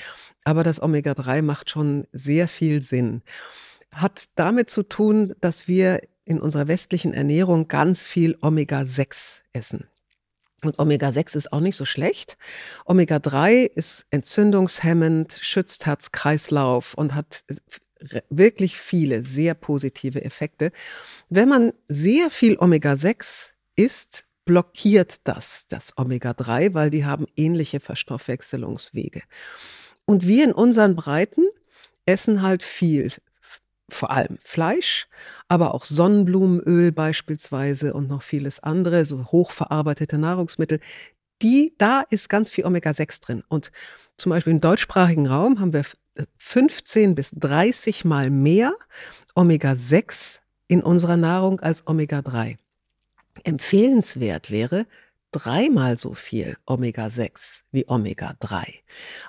aber 0.43 0.63
das 0.63 0.81
Omega-3 0.81 1.41
macht 1.41 1.69
schon 1.69 2.07
sehr 2.11 2.47
viel 2.47 2.81
Sinn. 2.81 3.23
Hat 3.91 4.25
damit 4.35 4.69
zu 4.69 4.83
tun, 4.83 5.33
dass 5.41 5.67
wir 5.67 5.99
in 6.25 6.39
unserer 6.39 6.67
westlichen 6.67 7.13
Ernährung 7.13 7.67
ganz 7.67 8.03
viel 8.03 8.37
Omega-6 8.41 9.39
essen. 9.51 9.87
Und 10.63 10.77
Omega-6 10.77 11.37
ist 11.37 11.53
auch 11.53 11.61
nicht 11.61 11.75
so 11.75 11.85
schlecht. 11.85 12.37
Omega-3 12.85 13.65
ist 13.65 14.05
entzündungshemmend, 14.11 15.39
schützt 15.41 15.85
Herz-Kreislauf 15.85 16.93
und 16.93 17.15
hat 17.15 17.43
wirklich 18.29 18.77
viele 18.77 19.23
sehr 19.23 19.53
positive 19.53 20.23
Effekte. 20.23 20.71
Wenn 21.29 21.49
man 21.49 21.73
sehr 21.87 22.29
viel 22.29 22.57
Omega-6 22.57 23.51
isst, 23.75 24.25
blockiert 24.45 25.27
das 25.27 25.67
das 25.67 25.97
Omega-3, 25.97 26.73
weil 26.73 26.89
die 26.89 27.05
haben 27.05 27.27
ähnliche 27.35 27.79
Verstoffwechselungswege. 27.79 29.21
Und 30.05 30.25
wir 30.25 30.43
in 30.43 30.53
unseren 30.53 30.95
Breiten 30.95 31.45
essen 32.05 32.41
halt 32.41 32.63
viel, 32.63 33.11
vor 33.89 34.09
allem 34.09 34.39
Fleisch, 34.41 35.07
aber 35.47 35.75
auch 35.75 35.85
Sonnenblumenöl 35.85 36.91
beispielsweise 36.91 37.93
und 37.93 38.07
noch 38.07 38.23
vieles 38.23 38.59
andere, 38.59 39.05
so 39.05 39.25
hochverarbeitete 39.25 40.17
Nahrungsmittel. 40.17 40.79
Die, 41.41 41.75
da 41.77 42.01
ist 42.09 42.29
ganz 42.29 42.49
viel 42.49 42.65
Omega-6 42.65 43.21
drin. 43.21 43.43
Und 43.47 43.71
zum 44.17 44.31
Beispiel 44.31 44.53
im 44.53 44.61
deutschsprachigen 44.61 45.27
Raum 45.27 45.59
haben 45.59 45.73
wir 45.73 45.83
15 46.37 47.15
bis 47.15 47.31
30 47.31 48.05
Mal 48.05 48.29
mehr 48.29 48.73
Omega-6 49.35 50.39
in 50.67 50.81
unserer 50.81 51.17
Nahrung 51.17 51.59
als 51.59 51.87
Omega-3. 51.87 52.57
Empfehlenswert 53.43 54.51
wäre 54.51 54.85
dreimal 55.31 55.97
so 55.97 56.13
viel 56.13 56.57
Omega-6 56.65 57.61
wie 57.71 57.87
Omega-3. 57.87 58.65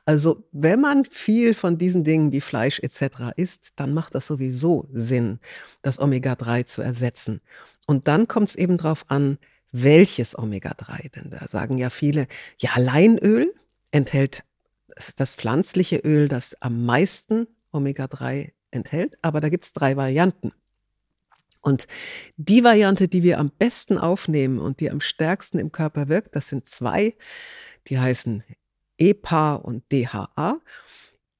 Also 0.04 0.44
wenn 0.52 0.80
man 0.80 1.04
viel 1.04 1.54
von 1.54 1.78
diesen 1.78 2.04
Dingen 2.04 2.32
wie 2.32 2.40
Fleisch 2.40 2.80
etc. 2.80 3.36
isst, 3.36 3.72
dann 3.76 3.92
macht 3.92 4.14
das 4.14 4.26
sowieso 4.26 4.88
Sinn, 4.92 5.40
das 5.82 6.00
Omega-3 6.00 6.64
zu 6.64 6.82
ersetzen. 6.82 7.40
Und 7.86 8.08
dann 8.08 8.28
kommt 8.28 8.48
es 8.48 8.56
eben 8.56 8.78
darauf 8.78 9.04
an, 9.08 9.38
welches 9.72 10.36
Omega-3, 10.36 11.10
denn 11.12 11.30
da 11.30 11.46
sagen 11.46 11.78
ja 11.78 11.90
viele, 11.90 12.26
ja, 12.58 12.70
Leinöl 12.76 13.52
enthält 13.92 14.42
das 15.00 15.08
ist 15.08 15.20
das 15.20 15.34
pflanzliche 15.34 15.96
Öl, 15.96 16.28
das 16.28 16.60
am 16.60 16.84
meisten 16.84 17.46
Omega-3 17.72 18.52
enthält, 18.70 19.16
aber 19.22 19.40
da 19.40 19.48
gibt 19.48 19.64
es 19.64 19.72
drei 19.72 19.96
Varianten. 19.96 20.52
Und 21.62 21.86
die 22.36 22.62
Variante, 22.64 23.08
die 23.08 23.22
wir 23.22 23.38
am 23.38 23.48
besten 23.48 23.96
aufnehmen 23.96 24.58
und 24.58 24.80
die 24.80 24.90
am 24.90 25.00
stärksten 25.00 25.58
im 25.58 25.72
Körper 25.72 26.10
wirkt, 26.10 26.36
das 26.36 26.48
sind 26.48 26.68
zwei, 26.68 27.14
die 27.86 27.98
heißen 27.98 28.44
EPA 28.98 29.54
und 29.54 29.90
DHA. 29.90 30.60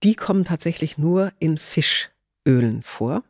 Die 0.04 0.14
kommen 0.14 0.46
tatsächlich 0.46 0.96
nur 0.96 1.30
in 1.38 1.58
Fischölen 1.58 2.82
vor. 2.82 3.24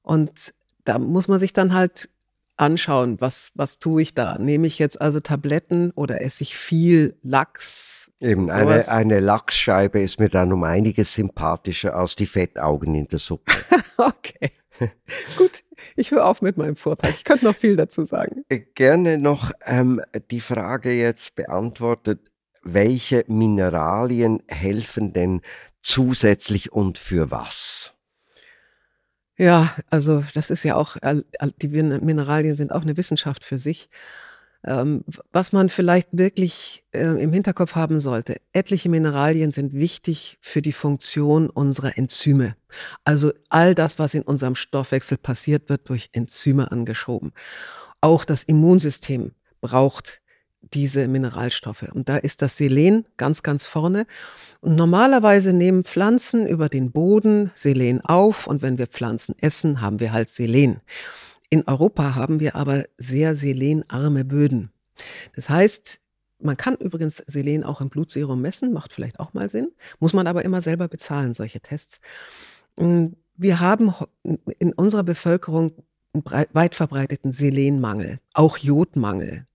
Und 0.00 0.54
da 0.84 0.98
muss 0.98 1.28
man 1.28 1.38
sich 1.38 1.52
dann 1.52 1.74
halt 1.74 2.08
anschauen, 2.60 3.20
was, 3.20 3.52
was 3.54 3.78
tue 3.78 4.02
ich 4.02 4.14
da? 4.14 4.38
Nehme 4.38 4.66
ich 4.66 4.78
jetzt 4.78 5.00
also 5.00 5.20
Tabletten 5.20 5.90
oder 5.92 6.22
esse 6.22 6.42
ich 6.42 6.56
viel 6.56 7.16
Lachs? 7.22 8.10
Eben, 8.20 8.50
eine, 8.50 8.86
eine 8.88 9.20
Lachsscheibe 9.20 10.00
ist 10.00 10.20
mir 10.20 10.28
dann 10.28 10.52
um 10.52 10.62
einiges 10.64 11.14
sympathischer 11.14 11.96
als 11.96 12.16
die 12.16 12.26
Fettaugen 12.26 12.94
in 12.94 13.08
der 13.08 13.18
Suppe. 13.18 13.52
okay. 13.96 14.50
Gut, 15.36 15.62
ich 15.96 16.10
höre 16.10 16.26
auf 16.26 16.42
mit 16.42 16.56
meinem 16.56 16.76
Vortrag. 16.76 17.10
Ich 17.14 17.24
könnte 17.24 17.46
noch 17.46 17.56
viel 17.56 17.76
dazu 17.76 18.04
sagen. 18.04 18.44
Äh, 18.48 18.60
gerne 18.74 19.18
noch 19.18 19.52
ähm, 19.64 20.02
die 20.30 20.40
Frage 20.40 20.92
jetzt 20.92 21.34
beantwortet, 21.34 22.30
welche 22.62 23.24
Mineralien 23.26 24.42
helfen 24.48 25.12
denn 25.12 25.40
zusätzlich 25.82 26.72
und 26.72 26.98
für 26.98 27.30
was? 27.30 27.94
Ja, 29.40 29.74
also 29.88 30.22
das 30.34 30.50
ist 30.50 30.64
ja 30.64 30.76
auch, 30.76 30.98
die 31.62 31.68
Mineralien 31.68 32.54
sind 32.54 32.72
auch 32.72 32.82
eine 32.82 32.98
Wissenschaft 32.98 33.42
für 33.42 33.56
sich. 33.56 33.88
Ähm, 34.66 35.02
was 35.32 35.54
man 35.54 35.70
vielleicht 35.70 36.08
wirklich 36.12 36.84
äh, 36.92 37.22
im 37.22 37.32
Hinterkopf 37.32 37.74
haben 37.74 38.00
sollte, 38.00 38.36
etliche 38.52 38.90
Mineralien 38.90 39.50
sind 39.50 39.72
wichtig 39.72 40.36
für 40.42 40.60
die 40.60 40.74
Funktion 40.74 41.48
unserer 41.48 41.96
Enzyme. 41.96 42.54
Also 43.04 43.32
all 43.48 43.74
das, 43.74 43.98
was 43.98 44.12
in 44.12 44.20
unserem 44.24 44.56
Stoffwechsel 44.56 45.16
passiert, 45.16 45.70
wird 45.70 45.88
durch 45.88 46.10
Enzyme 46.12 46.70
angeschoben. 46.70 47.32
Auch 48.02 48.26
das 48.26 48.42
Immunsystem 48.42 49.32
braucht 49.62 50.19
diese 50.74 51.08
Mineralstoffe. 51.08 51.82
Und 51.92 52.08
da 52.08 52.16
ist 52.16 52.42
das 52.42 52.56
Selen 52.56 53.06
ganz, 53.16 53.42
ganz 53.42 53.66
vorne. 53.66 54.06
Und 54.60 54.76
normalerweise 54.76 55.52
nehmen 55.52 55.84
Pflanzen 55.84 56.46
über 56.46 56.68
den 56.68 56.92
Boden 56.92 57.50
Selen 57.54 58.00
auf 58.02 58.46
und 58.46 58.62
wenn 58.62 58.78
wir 58.78 58.86
Pflanzen 58.86 59.34
essen, 59.40 59.80
haben 59.80 60.00
wir 60.00 60.12
halt 60.12 60.28
Selen. 60.28 60.80
In 61.48 61.66
Europa 61.66 62.14
haben 62.14 62.38
wir 62.40 62.54
aber 62.54 62.84
sehr 62.96 63.34
selenarme 63.34 64.24
Böden. 64.24 64.70
Das 65.34 65.48
heißt, 65.48 66.00
man 66.38 66.56
kann 66.56 66.76
übrigens 66.76 67.18
Selen 67.26 67.64
auch 67.64 67.80
im 67.80 67.90
Blutserum 67.90 68.40
messen, 68.40 68.72
macht 68.72 68.92
vielleicht 68.92 69.18
auch 69.20 69.34
mal 69.34 69.50
Sinn, 69.50 69.72
muss 69.98 70.12
man 70.12 70.26
aber 70.26 70.44
immer 70.44 70.62
selber 70.62 70.88
bezahlen, 70.88 71.34
solche 71.34 71.60
Tests. 71.60 72.00
Wir 72.76 73.60
haben 73.60 73.92
in 74.58 74.72
unserer 74.72 75.02
Bevölkerung 75.02 75.72
einen 76.12 76.24
weit 76.52 76.74
verbreiteten 76.74 77.32
Selenmangel, 77.32 78.20
auch 78.34 78.56
Jodmangel. 78.56 79.46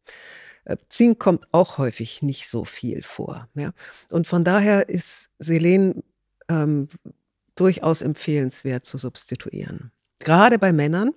Äh, 0.66 0.78
Zink 0.90 1.20
kommt 1.20 1.48
auch 1.52 1.78
häufig 1.78 2.22
nicht 2.22 2.50
so 2.50 2.66
viel 2.66 3.02
vor. 3.02 3.48
Ja? 3.56 3.72
Und 4.12 4.28
von 4.28 4.44
daher 4.44 4.90
ist 4.90 5.30
Selen 5.40 6.04
ähm, 6.50 6.88
durchaus 7.56 8.02
empfehlenswert 8.02 8.86
zu 8.86 8.98
substituieren. 8.98 9.92
Gerade 10.20 10.60
bei 10.60 10.74
Männern, 10.74 11.14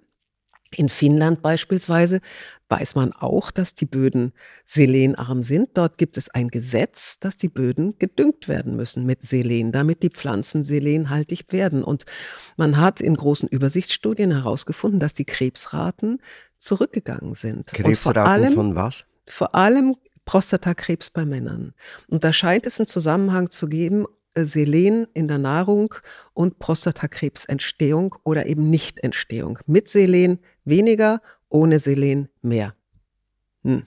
in 0.76 0.90
Finnland 0.90 1.40
beispielsweise, 1.40 2.20
weiß 2.68 2.94
man 2.94 3.12
auch, 3.12 3.50
dass 3.50 3.74
die 3.74 3.86
Böden 3.86 4.32
selenarm 4.66 5.42
sind. 5.42 5.70
Dort 5.78 5.96
gibt 5.96 6.18
es 6.18 6.28
ein 6.28 6.48
Gesetz, 6.48 7.18
dass 7.18 7.38
die 7.38 7.48
Böden 7.48 7.98
gedüngt 7.98 8.48
werden 8.48 8.76
müssen 8.76 9.06
mit 9.06 9.22
Selen, 9.22 9.72
damit 9.72 10.02
die 10.02 10.10
Pflanzen 10.10 10.62
selenhaltig 10.62 11.46
werden. 11.52 11.82
Und 11.82 12.04
man 12.58 12.76
hat 12.76 13.00
in 13.00 13.16
großen 13.16 13.48
Übersichtsstudien 13.48 14.30
herausgefunden, 14.30 15.00
dass 15.00 15.14
die 15.14 15.24
Krebsraten 15.24 16.20
zurückgegangen 16.58 17.34
sind. 17.34 17.68
Krebsraten 17.68 18.52
von 18.52 18.74
was? 18.74 19.06
Vor 19.30 19.54
allem 19.54 19.96
Prostatakrebs 20.24 21.10
bei 21.10 21.24
Männern. 21.24 21.72
Und 22.08 22.24
da 22.24 22.32
scheint 22.32 22.66
es 22.66 22.78
einen 22.78 22.86
Zusammenhang 22.86 23.50
zu 23.50 23.68
geben, 23.68 24.04
äh, 24.34 24.44
Selen 24.44 25.06
in 25.14 25.26
der 25.26 25.38
Nahrung 25.38 25.94
und 26.34 26.58
Prostatakrebsentstehung 26.58 28.14
oder 28.24 28.46
eben 28.46 28.68
Nichtentstehung. 28.68 29.58
Mit 29.66 29.88
Selen 29.88 30.38
weniger, 30.64 31.22
ohne 31.48 31.80
Selen 31.80 32.28
mehr. 32.42 32.74
Hm. 33.62 33.86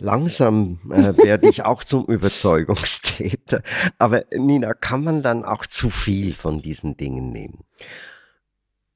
Langsam 0.00 0.78
äh, 0.90 1.16
werde 1.16 1.48
ich 1.48 1.64
auch 1.64 1.84
zum 1.84 2.04
Überzeugungstäter. 2.08 3.62
Aber 3.98 4.24
Nina, 4.32 4.74
kann 4.74 5.04
man 5.04 5.22
dann 5.22 5.44
auch 5.44 5.66
zu 5.66 5.90
viel 5.90 6.34
von 6.34 6.62
diesen 6.62 6.96
Dingen 6.96 7.30
nehmen? 7.30 7.64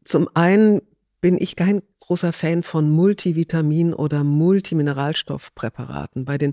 Zum 0.04 0.28
einen 0.34 0.80
bin 1.20 1.38
ich 1.40 1.56
kein 1.56 1.82
großer 2.12 2.34
Fan 2.34 2.62
von 2.62 2.94
Multivitamin- 2.94 3.94
oder 3.94 4.22
Multimineralstoffpräparaten. 4.22 6.26
Bei 6.26 6.36
den, 6.36 6.52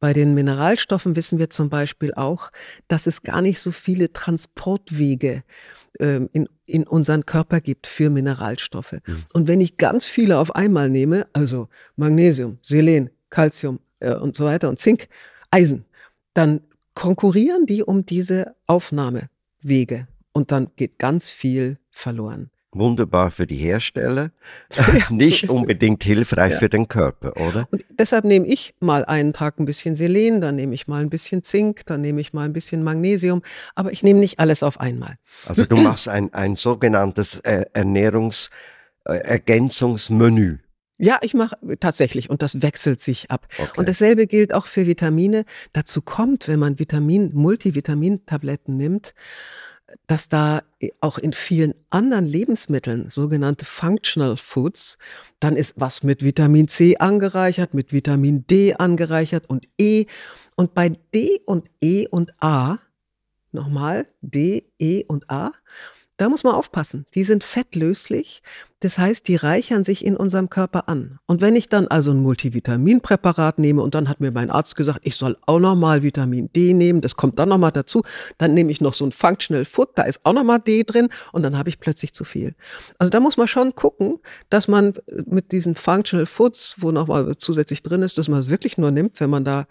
bei 0.00 0.14
den 0.14 0.32
Mineralstoffen 0.32 1.14
wissen 1.14 1.38
wir 1.38 1.50
zum 1.50 1.68
Beispiel 1.68 2.14
auch, 2.14 2.50
dass 2.88 3.06
es 3.06 3.22
gar 3.22 3.42
nicht 3.42 3.60
so 3.60 3.70
viele 3.70 4.14
Transportwege 4.14 5.44
ähm, 6.00 6.30
in, 6.32 6.48
in 6.64 6.84
unseren 6.84 7.26
Körper 7.26 7.60
gibt 7.60 7.86
für 7.86 8.08
Mineralstoffe. 8.08 8.92
Mhm. 8.92 9.24
Und 9.34 9.46
wenn 9.46 9.60
ich 9.60 9.76
ganz 9.76 10.06
viele 10.06 10.38
auf 10.38 10.54
einmal 10.54 10.88
nehme, 10.88 11.26
also 11.34 11.68
Magnesium, 11.96 12.56
Selen, 12.62 13.10
Calcium 13.28 13.80
äh, 14.00 14.14
und 14.14 14.34
so 14.34 14.46
weiter 14.46 14.70
und 14.70 14.78
Zink, 14.78 15.08
Eisen, 15.50 15.84
dann 16.32 16.62
konkurrieren 16.94 17.66
die 17.66 17.82
um 17.82 18.06
diese 18.06 18.54
Aufnahmewege 18.66 20.08
und 20.32 20.50
dann 20.50 20.70
geht 20.76 20.98
ganz 20.98 21.28
viel 21.28 21.76
verloren 21.90 22.50
wunderbar 22.74 23.30
für 23.30 23.46
die 23.46 23.56
Hersteller, 23.56 24.30
ja, 24.74 24.84
nicht 25.10 25.46
so 25.46 25.54
unbedingt 25.54 26.02
es. 26.02 26.06
hilfreich 26.06 26.52
ja. 26.52 26.58
für 26.58 26.68
den 26.68 26.88
Körper, 26.88 27.34
oder? 27.36 27.66
Und 27.70 27.84
deshalb 27.90 28.24
nehme 28.24 28.46
ich 28.46 28.74
mal 28.80 29.04
einen 29.04 29.32
Tag 29.32 29.58
ein 29.58 29.64
bisschen 29.64 29.96
Selen, 29.96 30.40
dann 30.40 30.56
nehme 30.56 30.74
ich 30.74 30.88
mal 30.88 31.02
ein 31.02 31.10
bisschen 31.10 31.42
Zink, 31.42 31.86
dann 31.86 32.00
nehme 32.00 32.20
ich 32.20 32.32
mal 32.32 32.44
ein 32.44 32.52
bisschen 32.52 32.82
Magnesium, 32.82 33.42
aber 33.74 33.92
ich 33.92 34.02
nehme 34.02 34.20
nicht 34.20 34.38
alles 34.38 34.62
auf 34.62 34.80
einmal. 34.80 35.16
Also 35.46 35.64
du 35.64 35.76
machst 35.76 36.08
ein, 36.08 36.32
ein 36.34 36.56
sogenanntes 36.56 37.38
äh, 37.40 37.64
Ernährungsergänzungsmenü. 37.72 40.54
Äh, 40.54 40.58
ja, 40.96 41.18
ich 41.22 41.34
mache 41.34 41.56
tatsächlich 41.80 42.30
und 42.30 42.40
das 42.40 42.62
wechselt 42.62 43.00
sich 43.00 43.30
ab. 43.30 43.48
Okay. 43.58 43.70
Und 43.76 43.88
dasselbe 43.88 44.26
gilt 44.26 44.54
auch 44.54 44.66
für 44.66 44.86
Vitamine. 44.86 45.44
Dazu 45.72 46.02
kommt, 46.02 46.46
wenn 46.46 46.60
man 46.60 46.78
Vitamin, 46.78 47.32
Multivitamintabletten 47.34 48.76
nimmt, 48.76 49.12
dass 50.06 50.28
da 50.28 50.62
auch 51.00 51.18
in 51.18 51.32
vielen 51.32 51.74
anderen 51.90 52.26
Lebensmitteln, 52.26 53.10
sogenannte 53.10 53.64
Functional 53.64 54.36
Foods, 54.36 54.98
dann 55.40 55.56
ist 55.56 55.74
was 55.76 56.02
mit 56.02 56.22
Vitamin 56.22 56.68
C 56.68 56.96
angereichert, 56.98 57.74
mit 57.74 57.92
Vitamin 57.92 58.46
D 58.46 58.74
angereichert 58.74 59.48
und 59.48 59.66
E. 59.78 60.06
Und 60.56 60.74
bei 60.74 60.90
D 61.14 61.40
und 61.46 61.70
E 61.80 62.06
und 62.08 62.34
A, 62.42 62.78
nochmal, 63.52 64.06
D, 64.20 64.70
E 64.78 65.04
und 65.04 65.30
A, 65.30 65.52
da 66.16 66.28
muss 66.28 66.44
man 66.44 66.54
aufpassen. 66.54 67.06
Die 67.14 67.24
sind 67.24 67.42
fettlöslich. 67.42 68.42
Das 68.78 68.98
heißt, 68.98 69.26
die 69.28 69.36
reichern 69.36 69.82
sich 69.82 70.04
in 70.04 70.16
unserem 70.16 70.50
Körper 70.50 70.88
an. 70.88 71.18
Und 71.26 71.40
wenn 71.40 71.56
ich 71.56 71.68
dann 71.68 71.88
also 71.88 72.10
ein 72.10 72.22
Multivitaminpräparat 72.22 73.58
nehme 73.58 73.82
und 73.82 73.94
dann 73.94 74.08
hat 74.08 74.20
mir 74.20 74.30
mein 74.30 74.50
Arzt 74.50 74.76
gesagt, 74.76 75.00
ich 75.02 75.16
soll 75.16 75.36
auch 75.46 75.58
nochmal 75.58 76.02
Vitamin 76.02 76.52
D 76.52 76.74
nehmen, 76.74 77.00
das 77.00 77.16
kommt 77.16 77.38
dann 77.38 77.48
nochmal 77.48 77.72
dazu, 77.72 78.02
dann 78.36 78.54
nehme 78.54 78.70
ich 78.70 78.80
noch 78.80 78.92
so 78.92 79.06
ein 79.06 79.10
Functional 79.10 79.64
Food, 79.64 79.88
da 79.94 80.02
ist 80.02 80.20
auch 80.24 80.34
nochmal 80.34 80.60
D 80.60 80.84
drin 80.84 81.08
und 81.32 81.42
dann 81.42 81.56
habe 81.56 81.70
ich 81.70 81.80
plötzlich 81.80 82.12
zu 82.12 82.24
viel. 82.24 82.54
Also 82.98 83.10
da 83.10 83.20
muss 83.20 83.36
man 83.36 83.48
schon 83.48 83.74
gucken, 83.74 84.18
dass 84.50 84.68
man 84.68 84.92
mit 85.24 85.50
diesen 85.50 85.76
Functional 85.76 86.26
Foods, 86.26 86.76
wo 86.78 86.92
nochmal 86.92 87.36
zusätzlich 87.38 87.82
drin 87.82 88.02
ist, 88.02 88.18
dass 88.18 88.28
man 88.28 88.40
es 88.40 88.50
wirklich 88.50 88.76
nur 88.76 88.90
nimmt, 88.90 89.18
wenn 89.18 89.30
man 89.30 89.44
da 89.44 89.66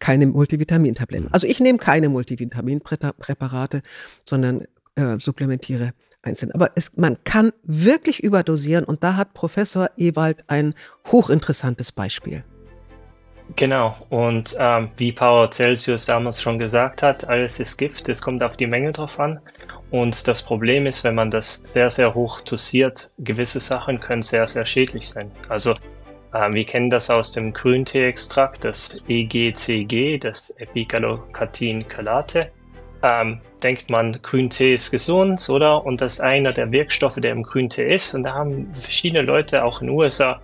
keine 0.00 0.26
Multivitamintabletten. 0.26 1.32
Also 1.32 1.46
ich 1.46 1.60
nehme 1.60 1.78
keine 1.78 2.08
Multivitaminpräparate, 2.08 3.82
sondern 4.24 4.66
äh, 4.96 5.18
supplementiere 5.18 5.92
einzeln. 6.22 6.52
Aber 6.52 6.70
es, 6.74 6.96
man 6.96 7.22
kann 7.24 7.52
wirklich 7.62 8.22
überdosieren 8.22 8.84
und 8.84 9.02
da 9.02 9.16
hat 9.16 9.34
Professor 9.34 9.88
Ewald 9.96 10.44
ein 10.48 10.74
hochinteressantes 11.10 11.92
Beispiel. 11.92 12.44
Genau, 13.56 13.96
und 14.10 14.56
ähm, 14.60 14.90
wie 14.96 15.10
Power 15.10 15.50
Celsius 15.50 16.04
damals 16.06 16.40
schon 16.40 16.58
gesagt 16.58 17.02
hat, 17.02 17.28
alles 17.28 17.58
ist 17.58 17.78
Gift, 17.78 18.08
es 18.08 18.22
kommt 18.22 18.44
auf 18.44 18.56
die 18.56 18.66
Menge 18.66 18.92
drauf 18.92 19.18
an. 19.18 19.40
Und 19.90 20.28
das 20.28 20.40
Problem 20.40 20.86
ist, 20.86 21.02
wenn 21.02 21.16
man 21.16 21.32
das 21.32 21.60
sehr, 21.64 21.90
sehr 21.90 22.14
hoch 22.14 22.42
dosiert, 22.42 23.10
gewisse 23.18 23.58
Sachen 23.58 23.98
können 23.98 24.22
sehr, 24.22 24.46
sehr 24.46 24.64
schädlich 24.64 25.08
sein. 25.08 25.32
Also 25.48 25.72
äh, 26.32 26.52
wir 26.52 26.64
kennen 26.64 26.90
das 26.90 27.10
aus 27.10 27.32
dem 27.32 27.52
Grüntee-Extrakt, 27.52 28.64
das 28.64 29.02
EGCG, 29.08 30.18
das 30.18 30.50
Epigallocathin 30.50 31.84
Chelate 31.88 32.52
ähm, 33.02 33.40
denkt 33.62 33.90
man, 33.90 34.20
Grüntee 34.22 34.74
ist 34.74 34.90
gesund, 34.90 35.48
oder? 35.48 35.84
Und 35.84 36.00
das 36.00 36.14
ist 36.14 36.20
einer 36.20 36.52
der 36.52 36.70
Wirkstoffe, 36.72 37.16
der 37.16 37.32
im 37.32 37.42
Grüntee 37.42 37.94
ist. 37.94 38.14
Und 38.14 38.24
da 38.24 38.34
haben 38.34 38.72
verschiedene 38.72 39.22
Leute, 39.22 39.64
auch 39.64 39.80
in 39.80 39.88
den 39.88 39.96
USA, 39.96 40.40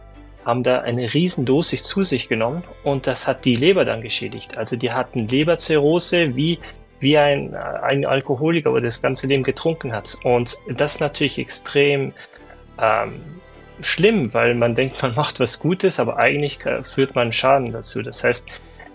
haben 0.46 0.62
da 0.62 0.80
eine 0.80 1.12
Riesendosis 1.12 1.82
zu 1.82 2.04
sich 2.04 2.28
genommen 2.28 2.62
und 2.84 3.08
das 3.08 3.26
hat 3.26 3.44
die 3.44 3.56
Leber 3.56 3.84
dann 3.84 4.00
geschädigt. 4.00 4.56
Also 4.56 4.76
die 4.76 4.92
hatten 4.92 5.26
Leberzirrhose 5.26 6.36
wie, 6.36 6.60
wie 7.00 7.18
ein, 7.18 7.54
ein 7.56 8.06
Alkoholiker, 8.06 8.70
der 8.72 8.82
das 8.82 9.02
ganze 9.02 9.26
Leben 9.26 9.42
getrunken 9.42 9.92
hat. 9.92 10.16
Und 10.22 10.56
das 10.76 10.94
ist 10.94 11.00
natürlich 11.00 11.40
extrem 11.40 12.12
ähm, 12.80 13.20
schlimm, 13.80 14.32
weil 14.34 14.54
man 14.54 14.76
denkt, 14.76 15.02
man 15.02 15.16
macht 15.16 15.40
was 15.40 15.58
Gutes, 15.58 15.98
aber 15.98 16.16
eigentlich 16.16 16.60
führt 16.82 17.16
man 17.16 17.32
Schaden 17.32 17.72
dazu. 17.72 18.00
Das 18.02 18.22
heißt, 18.22 18.46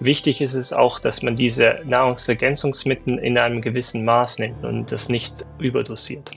Wichtig 0.02 0.42
ist 0.42 0.56
es 0.56 0.74
auch, 0.74 1.00
dass 1.00 1.22
man 1.22 1.36
diese 1.36 1.80
Nahrungsergänzungsmittel 1.86 3.20
in 3.20 3.38
einem 3.38 3.62
gewissen 3.62 4.04
Maß 4.04 4.40
nimmt 4.40 4.66
und 4.66 4.92
das 4.92 5.10
nicht 5.10 5.46
überdosiert. 5.60 6.32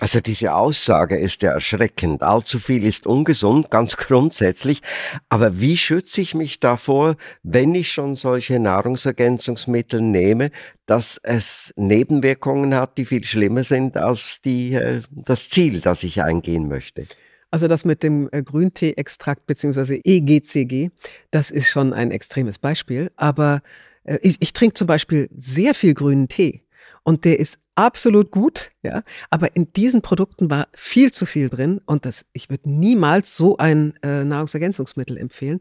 Also 0.00 0.20
diese 0.20 0.52
Aussage 0.52 1.16
ist 1.16 1.42
ja 1.42 1.52
erschreckend. 1.52 2.24
Allzu 2.24 2.58
viel 2.58 2.84
ist 2.84 3.06
ungesund, 3.06 3.70
ganz 3.70 3.96
grundsätzlich. 3.96 4.80
Aber 5.28 5.60
wie 5.60 5.76
schütze 5.76 6.22
ich 6.22 6.34
mich 6.34 6.58
davor, 6.58 7.14
wenn 7.44 7.72
ich 7.72 7.92
schon 7.92 8.16
solche 8.16 8.58
Nahrungsergänzungsmittel 8.58 10.00
nehme, 10.00 10.50
dass 10.84 11.20
es 11.22 11.72
Nebenwirkungen 11.76 12.74
hat, 12.74 12.98
die 12.98 13.06
viel 13.06 13.22
schlimmer 13.22 13.62
sind 13.62 13.96
als 13.96 14.40
die, 14.40 14.74
äh, 14.74 15.02
das 15.12 15.50
Ziel, 15.50 15.80
das 15.80 16.02
ich 16.02 16.20
eingehen 16.20 16.66
möchte? 16.66 17.06
Also 17.52 17.68
das 17.68 17.84
mit 17.84 18.02
dem 18.02 18.30
äh, 18.32 18.42
Grüntee-Extrakt 18.42 19.46
bzw. 19.46 20.00
EGCG, 20.02 20.90
das 21.30 21.50
ist 21.50 21.68
schon 21.68 21.92
ein 21.92 22.10
extremes 22.10 22.58
Beispiel. 22.58 23.12
Aber 23.16 23.60
äh, 24.04 24.18
ich, 24.22 24.38
ich 24.40 24.54
trinke 24.54 24.74
zum 24.74 24.86
Beispiel 24.86 25.28
sehr 25.36 25.74
viel 25.74 25.92
grünen 25.92 26.28
Tee 26.28 26.62
und 27.02 27.26
der 27.26 27.38
ist 27.38 27.58
absolut 27.74 28.30
gut, 28.30 28.70
ja. 28.82 29.02
Aber 29.28 29.54
in 29.54 29.70
diesen 29.74 30.00
Produkten 30.00 30.48
war 30.48 30.66
viel 30.74 31.12
zu 31.12 31.26
viel 31.26 31.50
drin 31.50 31.82
und 31.84 32.06
das, 32.06 32.24
ich 32.32 32.48
würde 32.48 32.70
niemals 32.70 33.36
so 33.36 33.58
ein 33.58 33.94
äh, 34.02 34.24
Nahrungsergänzungsmittel 34.24 35.18
empfehlen. 35.18 35.60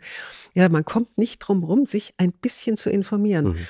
Ja, 0.54 0.70
man 0.70 0.86
kommt 0.86 1.18
nicht 1.18 1.40
drum 1.40 1.62
rum, 1.64 1.86
sich 1.86 2.14
ein 2.16 2.32
bisschen 2.32 2.78
zu 2.78 2.90
informieren. 2.90 3.50
Mhm. 3.50 3.68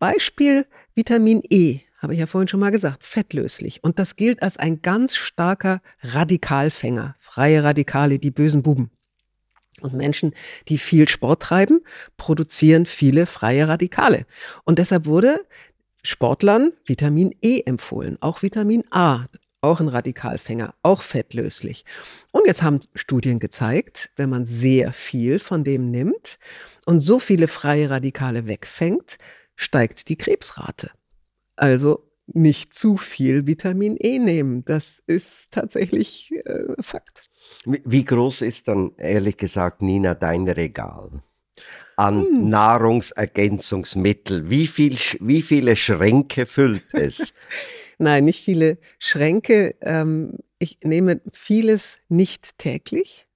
Beispiel 0.00 0.66
Vitamin 0.96 1.40
E 1.48 1.80
habe 2.00 2.14
ich 2.14 2.20
ja 2.20 2.26
vorhin 2.26 2.48
schon 2.48 2.60
mal 2.60 2.70
gesagt, 2.70 3.04
fettlöslich. 3.04 3.84
Und 3.84 3.98
das 3.98 4.16
gilt 4.16 4.42
als 4.42 4.56
ein 4.56 4.82
ganz 4.82 5.14
starker 5.14 5.80
Radikalfänger. 6.02 7.14
Freie 7.20 7.62
Radikale, 7.62 8.18
die 8.18 8.30
bösen 8.30 8.62
Buben. 8.62 8.90
Und 9.82 9.94
Menschen, 9.94 10.34
die 10.68 10.78
viel 10.78 11.08
Sport 11.08 11.42
treiben, 11.42 11.80
produzieren 12.16 12.86
viele 12.86 13.26
freie 13.26 13.68
Radikale. 13.68 14.26
Und 14.64 14.78
deshalb 14.78 15.06
wurde 15.06 15.46
Sportlern 16.02 16.70
Vitamin 16.84 17.34
E 17.42 17.62
empfohlen, 17.64 18.16
auch 18.20 18.42
Vitamin 18.42 18.84
A, 18.90 19.24
auch 19.60 19.80
ein 19.80 19.88
Radikalfänger, 19.88 20.74
auch 20.82 21.02
fettlöslich. 21.02 21.84
Und 22.32 22.46
jetzt 22.46 22.62
haben 22.62 22.80
Studien 22.94 23.38
gezeigt, 23.38 24.10
wenn 24.16 24.30
man 24.30 24.46
sehr 24.46 24.92
viel 24.92 25.38
von 25.38 25.64
dem 25.64 25.90
nimmt 25.90 26.38
und 26.86 27.00
so 27.00 27.18
viele 27.18 27.48
freie 27.48 27.90
Radikale 27.90 28.46
wegfängt, 28.46 29.18
steigt 29.56 30.08
die 30.08 30.16
Krebsrate. 30.16 30.90
Also 31.60 32.08
nicht 32.26 32.72
zu 32.72 32.96
viel 32.96 33.46
Vitamin 33.46 33.96
E 34.00 34.18
nehmen. 34.18 34.64
Das 34.64 35.02
ist 35.06 35.50
tatsächlich 35.50 36.32
äh, 36.46 36.74
Fakt. 36.80 37.28
Wie 37.66 38.04
groß 38.04 38.42
ist 38.42 38.68
dann, 38.68 38.92
ehrlich 38.96 39.36
gesagt, 39.36 39.82
Nina, 39.82 40.14
dein 40.14 40.48
Regal? 40.48 41.22
An 41.96 42.24
hm. 42.24 42.48
Nahrungsergänzungsmittel. 42.48 44.48
Wie, 44.48 44.66
viel, 44.66 44.96
wie 45.20 45.42
viele 45.42 45.76
Schränke 45.76 46.46
füllt 46.46 46.94
es? 46.94 47.34
Nein, 47.98 48.24
nicht 48.24 48.42
viele 48.42 48.78
Schränke. 48.98 49.74
Ähm, 49.82 50.38
ich 50.58 50.78
nehme 50.82 51.20
vieles 51.30 51.98
nicht 52.08 52.56
täglich. 52.56 53.26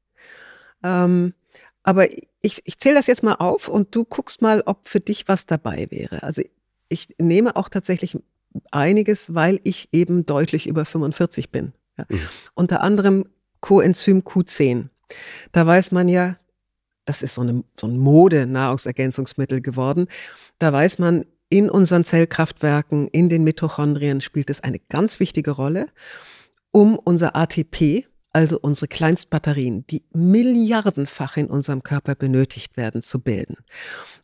Ähm, 0.82 1.34
aber 1.82 2.10
ich, 2.40 2.62
ich 2.64 2.78
zähle 2.78 2.94
das 2.94 3.06
jetzt 3.06 3.22
mal 3.22 3.34
auf 3.34 3.68
und 3.68 3.94
du 3.94 4.04
guckst 4.04 4.40
mal, 4.40 4.62
ob 4.64 4.88
für 4.88 5.00
dich 5.00 5.28
was 5.28 5.44
dabei 5.44 5.88
wäre. 5.90 6.22
Also 6.22 6.40
ich 6.88 7.08
nehme 7.18 7.56
auch 7.56 7.68
tatsächlich 7.68 8.18
einiges, 8.70 9.34
weil 9.34 9.60
ich 9.64 9.88
eben 9.92 10.26
deutlich 10.26 10.66
über 10.66 10.84
45 10.84 11.50
bin. 11.50 11.72
Ja. 11.98 12.06
Mhm. 12.08 12.20
Unter 12.54 12.80
anderem 12.82 13.26
Coenzym 13.60 14.20
Q10. 14.20 14.88
Da 15.52 15.66
weiß 15.66 15.92
man 15.92 16.08
ja, 16.08 16.36
das 17.04 17.22
ist 17.22 17.34
so, 17.34 17.42
eine, 17.42 17.64
so 17.78 17.86
ein 17.86 17.98
Mode-Nahrungsergänzungsmittel 17.98 19.60
geworden. 19.60 20.06
Da 20.58 20.72
weiß 20.72 20.98
man, 20.98 21.26
in 21.48 21.70
unseren 21.70 22.04
Zellkraftwerken, 22.04 23.08
in 23.08 23.28
den 23.28 23.44
Mitochondrien 23.44 24.20
spielt 24.20 24.50
es 24.50 24.62
eine 24.62 24.78
ganz 24.78 25.20
wichtige 25.20 25.52
Rolle, 25.52 25.86
um 26.70 26.98
unser 26.98 27.36
ATP, 27.36 28.06
also 28.34 28.58
unsere 28.60 28.88
Kleinstbatterien, 28.88 29.86
die 29.86 30.02
milliardenfach 30.12 31.36
in 31.36 31.46
unserem 31.46 31.84
Körper 31.84 32.16
benötigt 32.16 32.76
werden, 32.76 33.00
zu 33.00 33.20
bilden. 33.20 33.56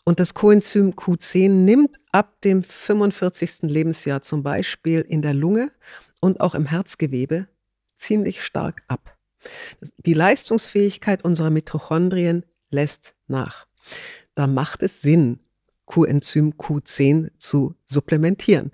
Und 0.04 0.18
das 0.18 0.34
Coenzym 0.34 0.94
Q10 0.94 1.48
nimmt 1.48 1.96
ab 2.10 2.40
dem 2.42 2.64
45. 2.64 3.70
Lebensjahr 3.70 4.20
zum 4.20 4.42
Beispiel 4.42 5.00
in 5.02 5.22
der 5.22 5.32
Lunge 5.32 5.70
und 6.20 6.40
auch 6.40 6.56
im 6.56 6.66
Herzgewebe 6.66 7.46
ziemlich 7.94 8.42
stark 8.42 8.82
ab. 8.88 9.16
Die 9.98 10.14
Leistungsfähigkeit 10.14 11.24
unserer 11.24 11.50
Mitochondrien 11.50 12.44
lässt 12.70 13.14
nach. 13.28 13.68
Da 14.34 14.48
macht 14.48 14.82
es 14.82 15.02
Sinn, 15.02 15.38
Coenzym 15.86 16.54
Q10 16.54 17.30
zu 17.38 17.76
supplementieren. 17.86 18.72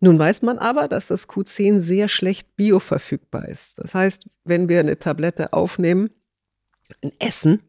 Nun 0.00 0.18
weiß 0.18 0.42
man 0.42 0.58
aber, 0.58 0.86
dass 0.86 1.08
das 1.08 1.28
Q10 1.28 1.80
sehr 1.80 2.08
schlecht 2.08 2.56
bioverfügbar 2.56 3.48
ist. 3.48 3.78
Das 3.78 3.94
heißt, 3.94 4.28
wenn 4.44 4.68
wir 4.68 4.80
eine 4.80 4.98
Tablette 4.98 5.52
aufnehmen, 5.52 6.10
ein 7.02 7.12
Essen, 7.18 7.62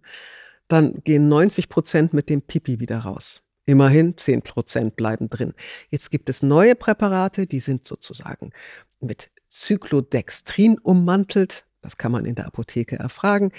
dann 0.68 1.02
gehen 1.04 1.28
90 1.28 1.70
Prozent 1.70 2.13
mit 2.13 2.30
dem 2.30 2.42
Pipi 2.42 2.80
wieder 2.80 3.00
raus. 3.00 3.42
Immerhin 3.65 4.18
10 4.18 4.44
Prozent 4.44 4.96
bleiben 4.96 5.30
drin. 5.30 5.54
Jetzt 5.89 6.12
gibt 6.12 6.30
es 6.30 6.44
neue 6.44 6.76
Präparate, 6.76 7.48
die 7.48 7.60
sind 7.60 7.86
sozusagen 7.86 8.52
mit 9.00 9.32
Cyclodextrin 9.50 10.78
ummantelt. 10.78 11.65
Das 11.82 11.98
kann 11.98 12.12
man 12.12 12.26
in 12.26 12.36
der 12.36 12.48
Apotheke 12.48 12.98
erfragen. 12.98 13.52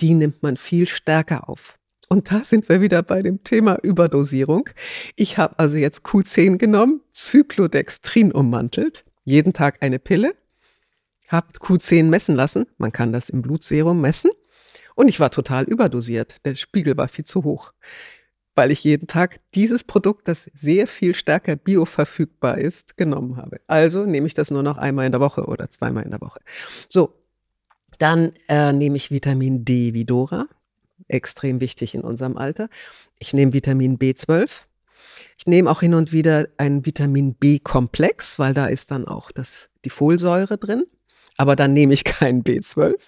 Die 0.00 0.14
nimmt 0.14 0.42
man 0.42 0.56
viel 0.56 0.86
stärker 0.86 1.48
auf. 1.48 1.78
Und 2.12 2.32
da 2.32 2.42
sind 2.42 2.68
wir 2.68 2.80
wieder 2.80 3.04
bei 3.04 3.22
dem 3.22 3.44
Thema 3.44 3.78
Überdosierung. 3.84 4.68
Ich 5.14 5.38
habe 5.38 5.56
also 5.60 5.76
jetzt 5.76 6.04
Q10 6.04 6.58
genommen, 6.58 7.02
Cyclodextrin 7.12 8.32
ummantelt, 8.32 9.04
jeden 9.24 9.52
Tag 9.52 9.78
eine 9.80 10.00
Pille, 10.00 10.34
habe 11.28 11.46
Q10 11.52 12.06
messen 12.06 12.34
lassen. 12.34 12.66
Man 12.78 12.90
kann 12.90 13.12
das 13.12 13.28
im 13.28 13.42
Blutserum 13.42 14.00
messen. 14.00 14.32
Und 14.96 15.08
ich 15.08 15.20
war 15.20 15.30
total 15.30 15.64
überdosiert. 15.64 16.34
Der 16.44 16.56
Spiegel 16.56 16.96
war 16.96 17.06
viel 17.06 17.24
zu 17.24 17.44
hoch. 17.44 17.72
weil 18.56 18.72
ich 18.72 18.82
jeden 18.82 19.06
Tag 19.06 19.40
dieses 19.54 19.84
Produkt, 19.84 20.26
das 20.28 20.50
sehr 20.52 20.86
viel 20.88 21.14
stärker 21.14 21.56
bioverfügbar 21.56 22.58
ist, 22.58 22.96
genommen 22.96 23.36
habe. 23.36 23.60
Also 23.68 24.04
nehme 24.04 24.26
ich 24.26 24.34
das 24.34 24.50
nur 24.50 24.62
noch 24.64 24.76
einmal 24.76 25.06
in 25.06 25.12
der 25.12 25.20
Woche 25.20 25.46
oder 25.46 25.70
zweimal 25.70 26.02
in 26.02 26.10
der 26.10 26.20
Woche. 26.20 26.40
So, 26.88 27.14
dann 27.98 28.32
äh, 28.48 28.72
nehme 28.72 28.96
ich 28.96 29.10
Vitamin 29.12 29.64
D 29.64 29.94
wie 29.94 30.04
Dora, 30.04 30.46
extrem 31.10 31.60
wichtig 31.60 31.94
in 31.94 32.02
unserem 32.02 32.36
Alter. 32.36 32.68
Ich 33.18 33.32
nehme 33.32 33.52
Vitamin 33.52 33.98
B12. 33.98 34.48
Ich 35.38 35.46
nehme 35.46 35.70
auch 35.70 35.80
hin 35.80 35.94
und 35.94 36.12
wieder 36.12 36.48
einen 36.58 36.84
Vitamin 36.84 37.34
B-Komplex, 37.34 38.38
weil 38.38 38.54
da 38.54 38.66
ist 38.66 38.90
dann 38.90 39.06
auch 39.06 39.30
das, 39.30 39.70
die 39.84 39.90
Folsäure 39.90 40.58
drin. 40.58 40.84
Aber 41.36 41.56
dann 41.56 41.72
nehme 41.72 41.94
ich 41.94 42.04
kein 42.04 42.42
B12. 42.42 42.98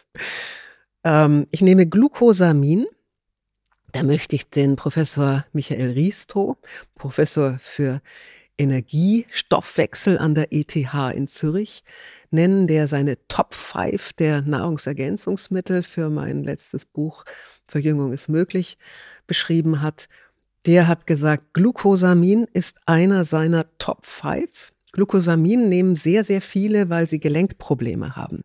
Ähm, 1.04 1.46
ich 1.50 1.60
nehme 1.60 1.86
Glucosamin. 1.86 2.86
Da 3.92 4.02
möchte 4.02 4.34
ich 4.34 4.48
den 4.48 4.76
Professor 4.76 5.44
Michael 5.52 5.90
Risto, 5.90 6.56
Professor 6.94 7.58
für 7.60 8.00
Energiestoffwechsel 8.56 10.18
an 10.18 10.34
der 10.34 10.52
ETH 10.52 10.76
in 11.14 11.26
Zürich, 11.26 11.84
nennen, 12.30 12.66
der 12.66 12.88
seine 12.88 13.18
Top 13.28 13.54
5 13.54 14.12
der 14.14 14.42
Nahrungsergänzungsmittel 14.42 15.82
für 15.82 16.10
mein 16.10 16.44
letztes 16.44 16.86
Buch 16.86 17.24
Verjüngung 17.72 18.12
ist 18.12 18.28
möglich 18.28 18.78
beschrieben 19.26 19.80
hat. 19.80 20.08
Der 20.66 20.86
hat 20.86 21.06
gesagt, 21.06 21.54
Glucosamin 21.54 22.46
ist 22.52 22.80
einer 22.86 23.24
seiner 23.24 23.66
Top 23.78 24.06
5. 24.06 24.72
Glucosamin 24.92 25.68
nehmen 25.68 25.96
sehr, 25.96 26.22
sehr 26.22 26.40
viele, 26.42 26.90
weil 26.90 27.08
sie 27.08 27.18
Gelenkprobleme 27.18 28.14
haben. 28.14 28.42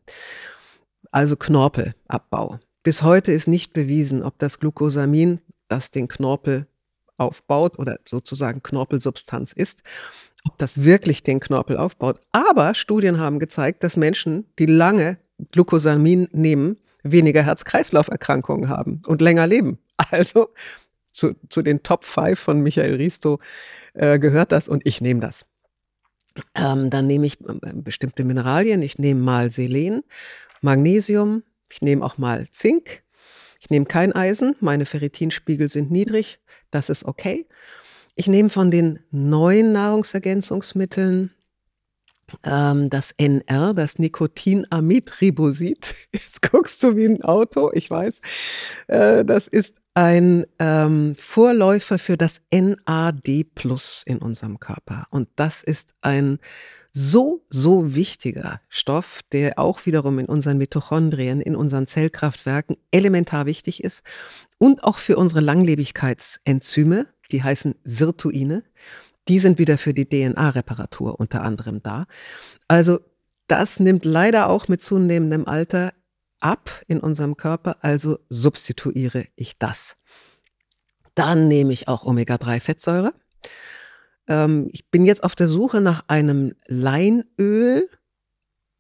Also 1.12 1.36
Knorpelabbau. 1.36 2.60
Bis 2.84 3.04
heute 3.04 3.34
ist 3.34 3.48
nicht 3.48 3.74
bewiesen, 3.74 4.24
ob 4.24 4.40
das 4.40 4.60
Glucosamin, 4.60 5.42
das 5.68 5.92
den 5.92 6.08
Knorpel 6.08 6.66
aufbaut 7.18 7.78
oder 7.78 8.00
sozusagen 8.08 8.64
Knorpelsubstanz 8.64 9.52
ist, 9.52 9.84
ob 10.48 10.58
das 10.58 10.86
wirklich 10.86 11.22
den 11.24 11.42
Knorpel 11.42 11.76
aufbaut. 11.76 12.22
Aber 12.32 12.74
Studien 12.76 13.20
haben 13.20 13.40
gezeigt, 13.40 13.84
dass 13.84 13.98
Menschen, 13.98 14.46
die 14.58 14.68
lange 14.68 15.18
Glucosamin 15.52 16.30
nehmen, 16.32 16.78
weniger 17.12 17.44
Herz-Kreislauf-Erkrankungen 17.44 18.70
haben 18.70 19.02
und 19.08 19.22
länger 19.22 19.48
leben. 19.48 19.80
Also 20.12 20.50
zu, 21.12 21.34
zu 21.50 21.64
den 21.64 21.82
Top 21.82 22.06
5 22.06 22.40
von 22.40 22.62
Michael 22.62 22.96
Risto 22.96 23.40
äh, 23.96 24.20
gehört 24.20 24.52
das 24.52 24.70
und 24.70 24.86
ich 24.86 25.02
nehme 25.02 25.20
das. 25.20 25.48
Ähm, 26.54 26.92
dann 26.92 27.08
nehme 27.08 27.26
ich 27.26 27.42
äh, 27.42 27.74
bestimmte 27.74 28.24
Mineralien. 28.24 28.84
Ich 28.84 29.00
nehme 29.00 29.22
mal 29.22 29.50
Selen, 29.50 30.04
Magnesium, 30.62 31.42
ich 31.70 31.82
nehme 31.82 32.06
auch 32.06 32.20
mal 32.20 32.48
Zink. 32.50 33.04
Ich 33.60 33.72
nehme 33.72 33.86
kein 33.86 34.14
Eisen, 34.14 34.56
meine 34.60 34.86
Ferritinspiegel 34.86 35.68
sind 35.68 35.92
niedrig, 35.92 36.40
das 36.70 36.90
ist 36.90 37.06
okay. 37.06 37.48
Ich 38.16 38.28
nehme 38.28 38.50
von 38.50 38.72
den 38.72 39.00
neuen 39.12 39.72
Nahrungsergänzungsmitteln 39.72 41.32
das 42.42 43.14
NR, 43.18 43.74
das 43.74 44.00
Nikotinamidribosid. 44.00 45.96
Jetzt 46.14 46.42
guckst 46.42 46.84
du 46.84 46.96
wie 46.96 47.06
ein 47.06 47.22
Auto, 47.24 47.72
ich 47.74 47.90
weiß. 47.90 48.22
Äh, 48.88 49.26
das 49.26 49.48
ist 49.48 49.78
ein 49.94 50.46
ähm, 50.60 51.16
Vorläufer 51.18 51.98
für 51.98 52.18
das 52.18 52.42
NAD 52.52 53.46
Plus 53.56 54.04
in 54.06 54.20
unserem 54.20 54.60
Körper. 54.60 55.08
Und 55.10 55.30
das 55.36 55.64
ist 55.64 55.96
ein 56.02 56.40
so, 56.92 57.46
so 57.50 57.96
wichtiger 57.96 58.62
Stoff, 58.70 59.22
der 59.32 59.58
auch 59.58 59.86
wiederum 59.86 60.20
in 60.20 60.28
unseren 60.28 60.58
Mitochondrien, 60.58 61.42
in 61.42 61.56
unseren 61.56 61.88
Zellkraftwerken 61.88 62.78
elementar 62.92 63.46
wichtig 63.46 63.84
ist 63.84 64.04
und 64.58 64.84
auch 64.84 64.98
für 64.98 65.18
unsere 65.18 65.42
Langlebigkeitsenzyme, 65.42 67.08
die 67.32 67.44
heißen 67.44 67.76
Sirtuine. 67.84 68.64
Die 69.28 69.40
sind 69.40 69.60
wieder 69.60 69.78
für 69.78 69.94
die 69.94 70.08
DNA-Reparatur 70.08 71.20
unter 71.20 71.44
anderem 71.44 71.82
da. 71.84 72.06
Also 72.68 73.00
das 73.48 73.80
nimmt 73.80 74.06
leider 74.06 74.50
auch 74.50 74.68
mit 74.68 74.82
zunehmendem 74.82 75.48
Alter 75.48 75.94
ab 76.40 76.84
in 76.88 77.00
unserem 77.00 77.38
Körper, 77.38 77.78
also 77.82 78.20
substituiere 78.30 79.26
ich 79.36 79.58
das. 79.58 79.96
Dann 81.16 81.48
nehme 81.48 81.74
ich 81.74 81.88
auch 81.88 82.06
Omega-3-Fettsäure. 82.06 83.14
Ähm, 84.28 84.70
ich 84.72 84.90
bin 84.90 85.06
jetzt 85.06 85.24
auf 85.24 85.36
der 85.36 85.48
Suche 85.48 85.82
nach 85.82 86.04
einem 86.08 86.54
Leinöl. 86.68 87.90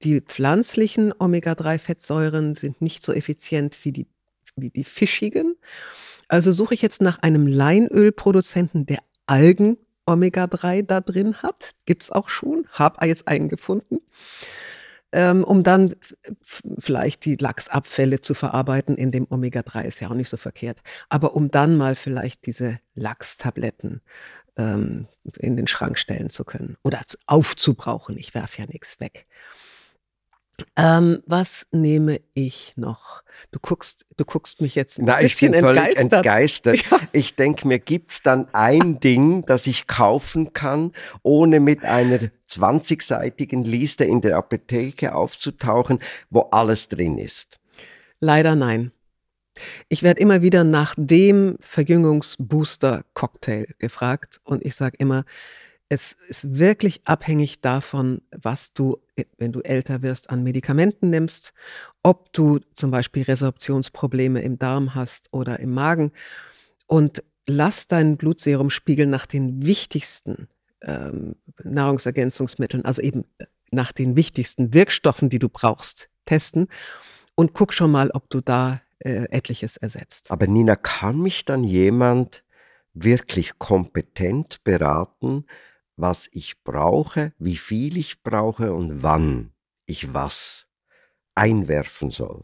Die 0.03 0.21
pflanzlichen 0.21 1.13
Omega-3-Fettsäuren 1.17 2.53
sind 2.53 2.81
nicht 2.81 3.01
so 3.01 3.11
effizient 3.11 3.83
wie 3.83 3.91
die, 3.91 4.07
wie 4.55 4.69
die 4.69 4.83
fischigen. 4.83 5.55
Also 6.27 6.51
suche 6.51 6.75
ich 6.75 6.81
jetzt 6.81 7.01
nach 7.01 7.19
einem 7.19 7.47
Leinölproduzenten, 7.47 8.85
der 8.85 8.99
Algen 9.25 9.77
Omega-3 10.07 10.83
da 10.83 11.01
drin 11.01 11.41
hat. 11.43 11.71
Gibt 11.85 12.03
es 12.03 12.11
auch 12.11 12.29
schon, 12.29 12.65
habe 12.71 13.05
jetzt 13.05 13.27
einen 13.27 13.49
gefunden. 13.49 13.99
Ähm, 15.13 15.45
um 15.45 15.63
dann 15.63 15.95
vielleicht 16.77 17.23
die 17.23 17.37
Lachsabfälle 17.37 18.19
zu 18.19 18.33
verarbeiten 18.33 18.95
in 18.97 19.11
dem 19.11 19.25
Omega-3 19.29 19.83
ist 19.83 20.01
ja 20.01 20.09
auch 20.09 20.13
nicht 20.13 20.29
so 20.29 20.35
verkehrt. 20.35 20.81
Aber 21.07 21.35
um 21.35 21.49
dann 21.49 21.77
mal 21.77 21.95
vielleicht 21.95 22.45
diese 22.45 22.79
Lachstabletten 22.93 24.01
ähm, 24.57 25.07
in 25.37 25.55
den 25.55 25.67
Schrank 25.67 25.97
stellen 25.97 26.29
zu 26.29 26.43
können 26.43 26.77
oder 26.83 27.01
aufzubrauchen. 27.25 28.17
Ich 28.17 28.33
werfe 28.33 28.61
ja 28.61 28.67
nichts 28.67 28.99
weg. 28.99 29.27
Ähm, 30.75 31.21
was 31.25 31.67
nehme 31.71 32.19
ich 32.33 32.73
noch? 32.77 33.21
Du 33.51 33.59
guckst, 33.59 34.05
du 34.17 34.25
guckst 34.25 34.61
mich 34.61 34.75
jetzt 34.75 34.97
ein 34.97 35.05
Na, 35.05 35.17
bisschen 35.17 35.53
ich 35.53 35.59
bin 35.59 35.65
völlig 35.65 35.97
entgeistert. 35.97 36.75
entgeistert. 36.75 36.91
Ja. 36.91 36.99
Ich 37.13 37.35
denke 37.35 37.67
mir, 37.67 37.79
gibt's 37.79 38.23
dann 38.23 38.47
ein 38.53 38.99
Ding, 38.99 39.45
das 39.45 39.67
ich 39.67 39.87
kaufen 39.87 40.53
kann, 40.53 40.91
ohne 41.21 41.59
mit 41.59 41.85
einer 41.85 42.19
20-seitigen 42.49 43.63
Liste 43.63 44.05
in 44.05 44.21
der 44.21 44.37
Apotheke 44.37 45.13
aufzutauchen, 45.13 45.99
wo 46.29 46.41
alles 46.51 46.87
drin 46.87 47.17
ist? 47.17 47.59
Leider 48.19 48.55
nein. 48.55 48.91
Ich 49.89 50.03
werde 50.03 50.21
immer 50.21 50.41
wieder 50.41 50.63
nach 50.63 50.95
dem 50.97 51.57
Verjüngungsbooster-Cocktail 51.61 53.67
gefragt 53.79 54.39
und 54.43 54.65
ich 54.65 54.75
sage 54.75 54.97
immer, 54.99 55.25
es 55.89 56.13
ist 56.27 56.57
wirklich 56.57 57.01
abhängig 57.05 57.61
davon, 57.61 58.21
was 58.31 58.73
du, 58.73 58.97
wenn 59.37 59.51
du 59.51 59.61
älter 59.61 60.01
wirst, 60.01 60.29
an 60.29 60.43
Medikamenten 60.43 61.09
nimmst, 61.09 61.53
ob 62.03 62.33
du 62.33 62.59
zum 62.73 62.91
Beispiel 62.91 63.23
Resorptionsprobleme 63.23 64.41
im 64.41 64.59
Darm 64.59 64.95
hast 64.95 65.29
oder 65.31 65.59
im 65.59 65.73
Magen. 65.73 66.11
Und 66.87 67.23
lass 67.45 67.87
deinen 67.87 68.17
Blutserumspiegel 68.17 69.05
nach 69.05 69.25
den 69.25 69.65
wichtigsten 69.65 70.49
ähm, 70.81 71.35
Nahrungsergänzungsmitteln, 71.63 72.83
also 72.83 73.01
eben 73.01 73.23
nach 73.71 73.91
den 73.91 74.15
wichtigsten 74.15 74.73
Wirkstoffen, 74.73 75.29
die 75.29 75.39
du 75.39 75.49
brauchst, 75.49 76.09
testen 76.25 76.67
und 77.35 77.53
guck 77.53 77.73
schon 77.73 77.91
mal, 77.91 78.11
ob 78.11 78.29
du 78.29 78.41
da 78.41 78.81
äh, 78.99 79.25
etliches 79.29 79.77
ersetzt. 79.77 80.31
Aber 80.31 80.47
Nina, 80.47 80.75
kann 80.75 81.19
mich 81.19 81.45
dann 81.45 81.63
jemand 81.63 82.43
wirklich 82.93 83.59
kompetent 83.59 84.63
beraten, 84.63 85.45
was 85.97 86.29
ich 86.31 86.63
brauche, 86.63 87.33
wie 87.39 87.57
viel 87.57 87.97
ich 87.97 88.23
brauche 88.23 88.73
und 88.73 89.03
wann 89.03 89.51
ich 89.85 90.13
was 90.13 90.67
einwerfen 91.35 92.11
soll. 92.11 92.43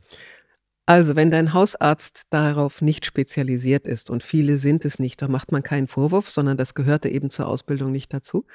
Also, 0.85 1.15
wenn 1.15 1.31
dein 1.31 1.53
Hausarzt 1.53 2.23
darauf 2.29 2.81
nicht 2.81 3.05
spezialisiert 3.05 3.87
ist, 3.87 4.09
und 4.09 4.21
viele 4.21 4.57
sind 4.57 4.83
es 4.83 4.99
nicht, 4.99 5.21
da 5.21 5.29
macht 5.29 5.53
man 5.53 5.63
keinen 5.63 5.87
Vorwurf, 5.87 6.29
sondern 6.29 6.57
das 6.57 6.73
gehörte 6.73 7.07
eben 7.07 7.29
zur 7.29 7.47
Ausbildung 7.47 7.93
nicht 7.93 8.13
dazu, 8.13 8.45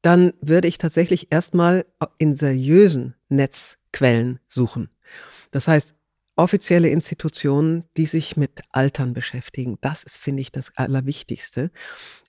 dann 0.00 0.34
würde 0.40 0.68
ich 0.68 0.78
tatsächlich 0.78 1.32
erstmal 1.32 1.84
in 2.18 2.36
seriösen 2.36 3.16
Netzquellen 3.28 4.38
suchen. 4.46 4.90
Das 5.50 5.66
heißt, 5.66 5.96
offizielle 6.38 6.88
Institutionen, 6.88 7.84
die 7.96 8.06
sich 8.06 8.36
mit 8.36 8.62
Altern 8.70 9.12
beschäftigen. 9.12 9.76
Das 9.80 10.04
ist, 10.04 10.18
finde 10.18 10.40
ich, 10.40 10.52
das 10.52 10.70
Allerwichtigste. 10.76 11.72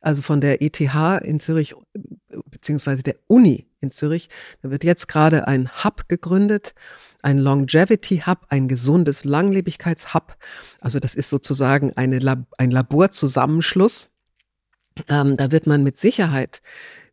Also 0.02 0.24
von 0.24 0.42
der 0.42 0.64
ETH 0.64 0.80
in 1.24 1.40
Zürich, 1.40 1.76
beziehungsweise 2.46 3.04
der 3.04 3.16
Uni 3.28 3.68
in 3.82 3.92
Zürich, 3.92 4.30
da 4.64 4.72
wird 4.72 4.84
jetzt 4.84 5.08
gerade 5.08 5.48
ein 5.48 5.70
Hub 5.84 6.10
gegründet, 6.10 6.74
ein 7.22 7.38
Longevity 7.38 8.24
Hub, 8.26 8.48
ein 8.50 8.68
gesundes 8.68 9.26
Langlebigkeitshub. 9.26 10.36
Also 10.82 11.00
das 11.00 11.14
ist 11.14 11.30
sozusagen 11.30 11.94
eine 11.96 12.18
Lab 12.18 12.48
ein 12.58 12.72
Laborzusammenschluss. 12.72 14.10
Ähm, 15.08 15.38
da 15.38 15.52
wird 15.52 15.68
man 15.68 15.84
mit 15.84 16.00
Sicherheit 16.00 16.62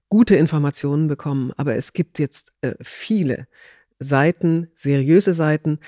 gute 0.09 0.37
Informationen 0.37 1.09
bekommen, 1.09 1.53
aber 1.59 1.77
es 1.77 1.93
gibt 1.93 2.19
jetzt 2.19 2.53
äh, 2.63 2.75
viele 2.81 3.49
Seiten, 3.99 4.71
seriöse 4.75 5.35
Seiten, 5.35 5.79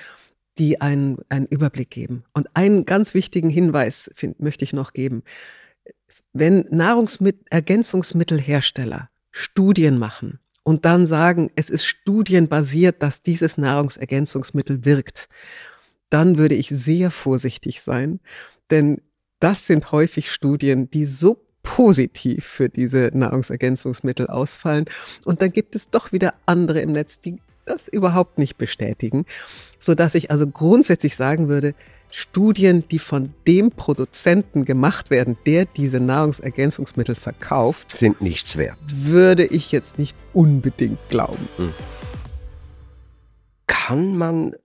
die 0.59 0.79
einen, 0.81 1.19
einen 1.29 1.47
Überblick 1.47 1.89
geben. 1.89 2.25
Und 2.33 2.49
einen 2.53 2.83
ganz 2.85 3.13
wichtigen 3.13 3.49
Hinweis 3.49 4.11
find, 4.13 4.41
möchte 4.41 4.65
ich 4.65 4.73
noch 4.73 4.91
geben. 4.93 5.23
Wenn 6.33 6.65
Nahrungsergänzungsmittelhersteller 6.69 9.09
Studien 9.31 9.97
machen 9.97 10.39
und 10.63 10.83
dann 10.85 11.05
sagen, 11.05 11.49
es 11.55 11.69
ist 11.69 11.85
studienbasiert, 11.85 13.01
dass 13.01 13.23
dieses 13.23 13.57
Nahrungsergänzungsmittel 13.57 14.83
wirkt, 14.85 15.29
dann 16.09 16.37
würde 16.37 16.55
ich 16.55 16.67
sehr 16.69 17.11
vorsichtig 17.11 17.81
sein, 17.81 18.19
denn 18.69 18.99
das 19.39 19.65
sind 19.65 19.93
häufig 19.93 20.31
Studien, 20.31 20.91
die 20.91 21.05
so 21.05 21.45
positiv 21.63 22.45
für 22.45 22.67
diese 22.67 23.11
Nahrungsergänzungsmittel 23.13 24.27
ausfallen. 24.27 24.85
Und 25.23 25.41
dann 25.41 25.51
gibt 25.51 25.75
es 25.75 25.89
doch 25.89 26.11
wieder 26.11 26.33
andere 26.45 26.81
im 26.81 26.91
Netz, 26.91 27.19
die 27.19 27.39
das 27.69 27.87
überhaupt 27.87 28.37
nicht 28.37 28.57
bestätigen, 28.57 29.25
so 29.79 29.95
dass 29.95 30.15
ich 30.15 30.31
also 30.31 30.47
grundsätzlich 30.47 31.15
sagen 31.15 31.47
würde, 31.47 31.73
Studien, 32.11 32.83
die 32.89 32.99
von 32.99 33.33
dem 33.47 33.69
Produzenten 33.69 34.65
gemacht 34.65 35.11
werden, 35.11 35.37
der 35.45 35.65
diese 35.65 35.99
Nahrungsergänzungsmittel 35.99 37.15
verkauft, 37.15 37.95
sind 37.95 38.19
nichts 38.21 38.57
wert. 38.57 38.77
Würde 38.91 39.45
ich 39.45 39.71
jetzt 39.71 39.99
nicht 39.99 40.17
unbedingt 40.33 40.97
glauben. 41.09 41.47
Hm. 41.57 41.73
Kann 43.67 44.17
man 44.17 44.55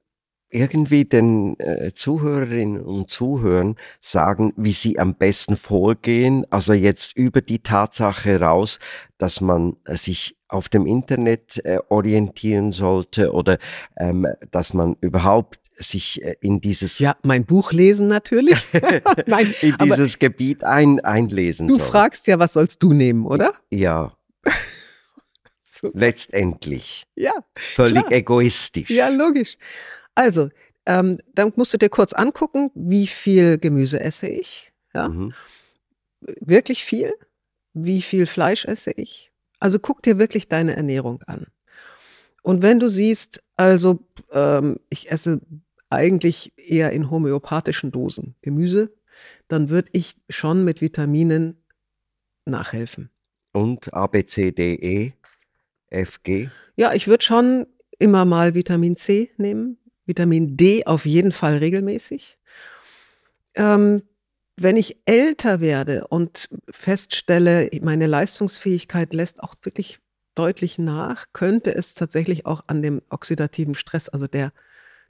irgendwie 0.54 1.04
den 1.04 1.58
äh, 1.58 1.92
Zuhörerinnen 1.92 2.80
und 2.80 3.10
Zuhörern 3.10 3.76
sagen, 4.00 4.52
wie 4.56 4.72
sie 4.72 4.98
am 4.98 5.16
besten 5.16 5.56
vorgehen? 5.56 6.46
Also 6.50 6.72
jetzt 6.72 7.16
über 7.16 7.40
die 7.40 7.58
Tatsache 7.58 8.40
raus, 8.40 8.78
dass 9.18 9.40
man 9.40 9.76
äh, 9.84 9.96
sich 9.96 10.36
auf 10.48 10.68
dem 10.68 10.86
Internet 10.86 11.60
äh, 11.64 11.78
orientieren 11.88 12.70
sollte 12.70 13.32
oder 13.32 13.58
ähm, 13.96 14.26
dass 14.52 14.72
man 14.72 14.96
überhaupt 15.00 15.58
sich 15.76 16.22
äh, 16.22 16.36
in 16.40 16.60
dieses 16.60 17.00
ja 17.00 17.16
mein 17.22 17.44
Buch 17.44 17.72
lesen 17.72 18.06
natürlich 18.06 18.56
Nein, 19.26 19.52
in 19.60 19.74
dieses 19.82 20.20
Gebiet 20.20 20.62
ein, 20.62 21.00
einlesen 21.00 21.66
du 21.66 21.78
soll. 21.78 21.86
fragst 21.86 22.28
ja 22.28 22.38
was 22.38 22.52
sollst 22.52 22.80
du 22.84 22.92
nehmen 22.92 23.26
oder 23.26 23.52
ja 23.70 24.12
so. 25.60 25.90
letztendlich 25.92 27.06
ja 27.16 27.32
völlig 27.56 28.06
klar. 28.06 28.12
egoistisch 28.12 28.90
ja 28.90 29.08
logisch 29.08 29.56
also, 30.14 30.50
ähm, 30.86 31.18
dann 31.34 31.52
musst 31.56 31.72
du 31.72 31.78
dir 31.78 31.88
kurz 31.88 32.12
angucken, 32.12 32.70
wie 32.74 33.06
viel 33.06 33.58
Gemüse 33.58 34.00
esse 34.00 34.28
ich. 34.28 34.72
Ja? 34.94 35.08
Mhm. 35.08 35.32
Wirklich 36.40 36.84
viel? 36.84 37.12
Wie 37.72 38.02
viel 38.02 38.26
Fleisch 38.26 38.64
esse 38.64 38.92
ich? 38.92 39.32
Also 39.58 39.78
guck 39.78 40.02
dir 40.02 40.18
wirklich 40.18 40.48
deine 40.48 40.76
Ernährung 40.76 41.22
an. 41.26 41.46
Und 42.42 42.62
wenn 42.62 42.78
du 42.78 42.90
siehst, 42.90 43.42
also 43.56 44.00
ähm, 44.30 44.78
ich 44.90 45.10
esse 45.10 45.40
eigentlich 45.88 46.52
eher 46.56 46.92
in 46.92 47.10
homöopathischen 47.10 47.90
Dosen 47.90 48.34
Gemüse, 48.42 48.92
dann 49.48 49.70
würde 49.70 49.88
ich 49.92 50.14
schon 50.28 50.64
mit 50.64 50.80
Vitaminen 50.80 51.56
nachhelfen. 52.44 53.10
Und 53.52 53.94
A, 53.94 54.06
B, 54.06 54.26
C, 54.26 54.50
D, 54.50 54.74
E, 54.74 55.12
F, 55.88 56.22
G? 56.22 56.50
Ja, 56.76 56.92
ich 56.92 57.08
würde 57.08 57.24
schon 57.24 57.66
immer 57.98 58.24
mal 58.24 58.54
Vitamin 58.54 58.96
C 58.96 59.30
nehmen, 59.36 59.78
Vitamin 60.06 60.56
D 60.56 60.86
auf 60.86 61.06
jeden 61.06 61.32
Fall 61.32 61.56
regelmäßig. 61.56 62.38
Ähm, 63.54 64.02
wenn 64.56 64.76
ich 64.76 64.98
älter 65.04 65.60
werde 65.60 66.06
und 66.08 66.48
feststelle, 66.70 67.70
meine 67.82 68.06
Leistungsfähigkeit 68.06 69.12
lässt 69.12 69.42
auch 69.42 69.54
wirklich 69.62 69.98
deutlich 70.34 70.78
nach, 70.78 71.26
könnte 71.32 71.74
es 71.74 71.94
tatsächlich 71.94 72.46
auch 72.46 72.62
an 72.66 72.82
dem 72.82 73.02
oxidativen 73.10 73.74
Stress, 73.74 74.08
also 74.08 74.26
der, 74.26 74.52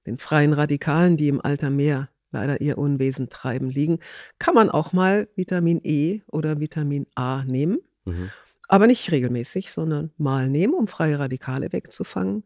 den 0.06 0.16
freien 0.18 0.52
Radikalen, 0.52 1.16
die 1.16 1.28
im 1.28 1.40
Alter 1.40 1.70
mehr 1.70 2.08
leider 2.30 2.60
ihr 2.60 2.78
Unwesen 2.78 3.28
treiben, 3.28 3.70
liegen, 3.70 4.00
kann 4.38 4.54
man 4.54 4.68
auch 4.68 4.92
mal 4.92 5.28
Vitamin 5.36 5.80
E 5.82 6.20
oder 6.26 6.60
Vitamin 6.60 7.06
A 7.14 7.44
nehmen. 7.44 7.78
Mhm. 8.04 8.30
Aber 8.68 8.86
nicht 8.86 9.10
regelmäßig, 9.12 9.70
sondern 9.70 10.10
mal 10.16 10.48
nehmen, 10.48 10.74
um 10.74 10.86
freie 10.88 11.18
Radikale 11.18 11.72
wegzufangen. 11.72 12.44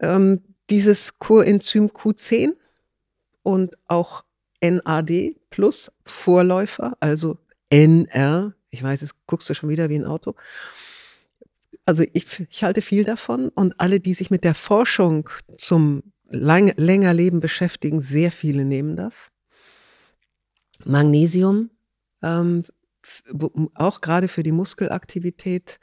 Ähm, 0.00 0.42
dieses 0.70 1.18
Coenzym 1.18 1.86
Q10 1.86 2.52
und 3.42 3.76
auch 3.86 4.24
NAD 4.60 5.36
plus 5.50 5.92
Vorläufer, 6.04 6.96
also 7.00 7.38
NR. 7.70 8.54
Ich 8.70 8.82
weiß, 8.82 9.00
jetzt 9.02 9.14
guckst 9.26 9.48
du 9.48 9.54
schon 9.54 9.68
wieder 9.68 9.88
wie 9.88 9.96
ein 9.96 10.04
Auto. 10.04 10.34
Also 11.84 12.02
ich, 12.12 12.40
ich 12.50 12.64
halte 12.64 12.82
viel 12.82 13.04
davon 13.04 13.48
und 13.50 13.80
alle, 13.80 14.00
die 14.00 14.14
sich 14.14 14.30
mit 14.30 14.42
der 14.44 14.54
Forschung 14.54 15.30
zum 15.56 16.02
lang, 16.28 16.72
länger 16.76 17.14
Leben 17.14 17.40
beschäftigen, 17.40 18.00
sehr 18.00 18.32
viele 18.32 18.64
nehmen 18.64 18.96
das. 18.96 19.30
Magnesium, 20.84 21.70
ähm, 22.22 22.64
auch 23.74 24.00
gerade 24.00 24.26
für 24.26 24.42
die 24.42 24.52
Muskelaktivität. 24.52 25.78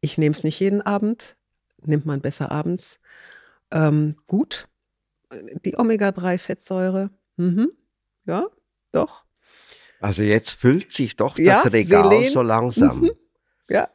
Ich 0.00 0.18
nehme 0.18 0.34
es 0.34 0.44
nicht 0.44 0.60
jeden 0.60 0.82
Abend, 0.82 1.36
nimmt 1.82 2.06
man 2.06 2.20
besser 2.20 2.52
abends 2.52 3.00
ähm, 3.72 4.16
gut. 4.26 4.68
Die 5.64 5.78
Omega-3-Fettsäure, 5.78 7.10
mhm. 7.36 7.70
ja, 8.24 8.46
doch. 8.92 9.24
Also 10.00 10.22
jetzt 10.22 10.50
füllt 10.50 10.92
sich 10.92 11.16
doch 11.16 11.36
das 11.36 11.44
ja, 11.44 11.60
Regal 11.60 12.10
Selen. 12.10 12.32
so 12.32 12.42
langsam. 12.42 13.00
Mhm. 13.00 13.10
Ja. 13.68 13.88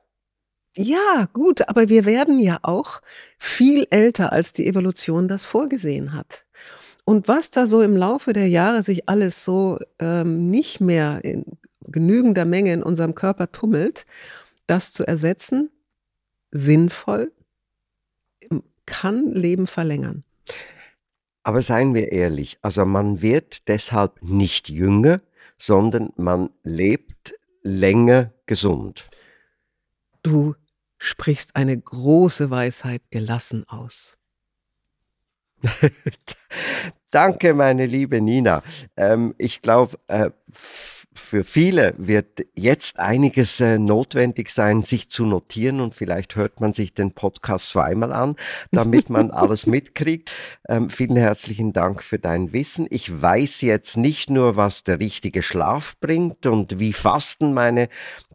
Ja, 0.75 1.27
gut, 1.33 1.67
aber 1.69 1.89
wir 1.89 2.05
werden 2.05 2.39
ja 2.39 2.59
auch 2.63 3.01
viel 3.37 3.87
älter, 3.89 4.31
als 4.31 4.53
die 4.53 4.67
Evolution 4.67 5.27
das 5.27 5.45
vorgesehen 5.45 6.13
hat. 6.13 6.45
Und 7.05 7.27
was 7.27 7.51
da 7.51 7.67
so 7.67 7.81
im 7.81 7.95
Laufe 7.95 8.33
der 8.33 8.47
Jahre 8.47 8.81
sich 8.81 9.09
alles 9.09 9.43
so 9.43 9.77
ähm, 9.99 10.49
nicht 10.49 10.79
mehr 10.79 11.23
in 11.23 11.45
genügender 11.81 12.45
Menge 12.45 12.73
in 12.73 12.81
unserem 12.81 13.13
Körper 13.13 13.51
tummelt, 13.51 14.05
das 14.67 14.93
zu 14.93 15.05
ersetzen, 15.05 15.69
sinnvoll, 16.51 17.31
kann 18.85 19.31
Leben 19.33 19.67
verlängern. 19.67 20.23
Aber 21.43 21.61
seien 21.61 21.93
wir 21.93 22.11
ehrlich, 22.11 22.57
also 22.61 22.85
man 22.85 23.21
wird 23.21 23.67
deshalb 23.67 24.21
nicht 24.21 24.69
jünger, 24.69 25.21
sondern 25.57 26.11
man 26.15 26.49
lebt 26.63 27.35
länger 27.61 28.33
gesund. 28.45 29.09
Du 30.21 30.55
sprichst 30.97 31.55
eine 31.55 31.77
große 31.77 32.49
Weisheit 32.49 33.11
gelassen 33.11 33.67
aus. 33.67 34.17
Danke, 37.11 37.53
meine 37.53 37.85
liebe 37.85 38.21
Nina. 38.21 38.63
Ähm, 38.97 39.35
ich 39.37 39.61
glaube, 39.61 39.97
äh, 40.07 40.31
für 41.15 41.43
viele 41.43 41.93
wird 41.97 42.45
jetzt 42.55 42.99
einiges 42.99 43.59
äh, 43.59 43.77
notwendig 43.77 44.49
sein, 44.49 44.83
sich 44.83 45.09
zu 45.09 45.25
notieren 45.25 45.81
und 45.81 45.95
vielleicht 45.95 46.35
hört 46.35 46.59
man 46.59 46.73
sich 46.73 46.93
den 46.93 47.11
Podcast 47.11 47.69
zweimal 47.69 48.11
an, 48.11 48.35
damit 48.71 49.09
man 49.09 49.31
alles 49.31 49.65
mitkriegt. 49.67 50.31
Ähm, 50.67 50.89
vielen 50.89 51.15
herzlichen 51.15 51.73
Dank 51.73 52.03
für 52.03 52.19
dein 52.19 52.53
Wissen. 52.53 52.87
Ich 52.89 53.21
weiß 53.21 53.61
jetzt 53.61 53.97
nicht 53.97 54.29
nur, 54.29 54.55
was 54.55 54.83
der 54.83 54.99
richtige 54.99 55.41
Schlaf 55.41 55.95
bringt 55.99 56.45
und 56.45 56.79
wie 56.79 56.93
Fasten 56.93 57.53
meine 57.53 57.89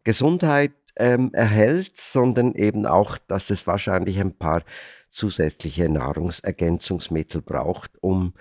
Gesundheit 0.04 0.72
ähm, 0.96 1.30
erhält, 1.32 1.96
sondern 1.96 2.54
eben 2.54 2.86
auch, 2.86 3.18
dass 3.28 3.50
es 3.50 3.66
wahrscheinlich 3.66 4.18
ein 4.20 4.36
paar 4.36 4.62
zusätzliche 5.10 5.88
Nahrungsergänzungsmittel 5.88 7.42
braucht, 7.42 7.92
um 8.00 8.34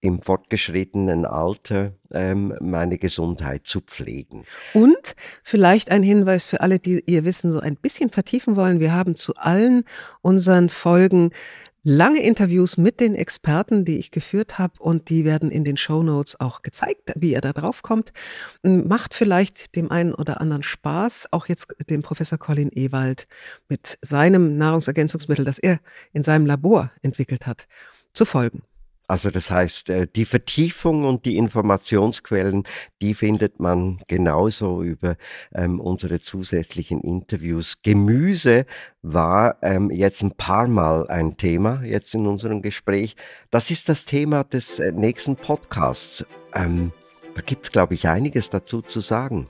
im 0.00 0.22
fortgeschrittenen 0.22 1.24
Alter 1.26 1.92
ähm, 2.10 2.54
meine 2.60 2.98
Gesundheit 2.98 3.66
zu 3.66 3.80
pflegen. 3.80 4.44
Und 4.72 5.14
vielleicht 5.42 5.90
ein 5.90 6.02
Hinweis 6.02 6.46
für 6.46 6.60
alle, 6.60 6.78
die 6.78 7.02
ihr 7.06 7.24
Wissen 7.24 7.50
so 7.50 7.60
ein 7.60 7.76
bisschen 7.76 8.10
vertiefen 8.10 8.56
wollen. 8.56 8.80
Wir 8.80 8.94
haben 8.94 9.14
zu 9.14 9.34
allen 9.36 9.84
unseren 10.22 10.68
Folgen 10.68 11.32
lange 11.82 12.22
Interviews 12.22 12.76
mit 12.76 13.00
den 13.00 13.14
Experten, 13.14 13.84
die 13.84 13.98
ich 13.98 14.10
geführt 14.10 14.58
habe 14.58 14.74
und 14.78 15.08
die 15.08 15.24
werden 15.24 15.50
in 15.50 15.64
den 15.64 15.76
Show 15.76 16.02
Notes 16.02 16.38
auch 16.38 16.62
gezeigt, 16.62 17.12
wie 17.16 17.32
ihr 17.32 17.40
da 17.40 17.52
drauf 17.52 17.82
kommt. 17.82 18.12
Macht 18.62 19.14
vielleicht 19.14 19.76
dem 19.76 19.90
einen 19.90 20.14
oder 20.14 20.40
anderen 20.40 20.62
Spaß, 20.62 21.28
auch 21.30 21.46
jetzt 21.46 21.74
dem 21.88 22.02
Professor 22.02 22.38
Colin 22.38 22.70
Ewald 22.72 23.26
mit 23.68 23.98
seinem 24.02 24.58
Nahrungsergänzungsmittel, 24.58 25.44
das 25.44 25.58
er 25.58 25.80
in 26.12 26.22
seinem 26.22 26.46
Labor 26.46 26.90
entwickelt 27.02 27.46
hat, 27.46 27.66
zu 28.12 28.24
folgen. 28.24 28.62
Also 29.10 29.30
das 29.30 29.50
heißt, 29.50 29.90
äh, 29.90 30.06
die 30.06 30.24
Vertiefung 30.24 31.02
und 31.04 31.24
die 31.24 31.36
Informationsquellen, 31.36 32.62
die 33.02 33.14
findet 33.14 33.58
man 33.58 33.98
genauso 34.06 34.84
über 34.84 35.16
ähm, 35.52 35.80
unsere 35.80 36.20
zusätzlichen 36.20 37.00
Interviews. 37.00 37.82
Gemüse 37.82 38.66
war 39.02 39.56
ähm, 39.62 39.90
jetzt 39.90 40.22
ein 40.22 40.30
paar 40.30 40.68
Mal 40.68 41.08
ein 41.08 41.36
Thema 41.36 41.82
jetzt 41.82 42.14
in 42.14 42.28
unserem 42.28 42.62
Gespräch. 42.62 43.16
Das 43.50 43.72
ist 43.72 43.88
das 43.88 44.04
Thema 44.04 44.44
des 44.44 44.78
äh, 44.78 44.92
nächsten 44.92 45.34
Podcasts. 45.34 46.24
Ähm, 46.54 46.92
da 47.34 47.40
gibt 47.40 47.64
es, 47.64 47.72
glaube 47.72 47.94
ich, 47.94 48.06
einiges 48.06 48.48
dazu 48.48 48.80
zu 48.80 49.00
sagen. 49.00 49.48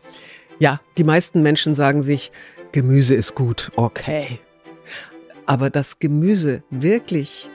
Ja, 0.58 0.80
die 0.96 1.04
meisten 1.04 1.42
Menschen 1.42 1.74
sagen 1.74 2.02
sich, 2.02 2.32
Gemüse 2.72 3.14
ist 3.14 3.34
gut, 3.34 3.72
okay. 3.76 4.40
Aber 5.44 5.68
das 5.68 5.98
Gemüse 5.98 6.62
wirklich 6.70 7.50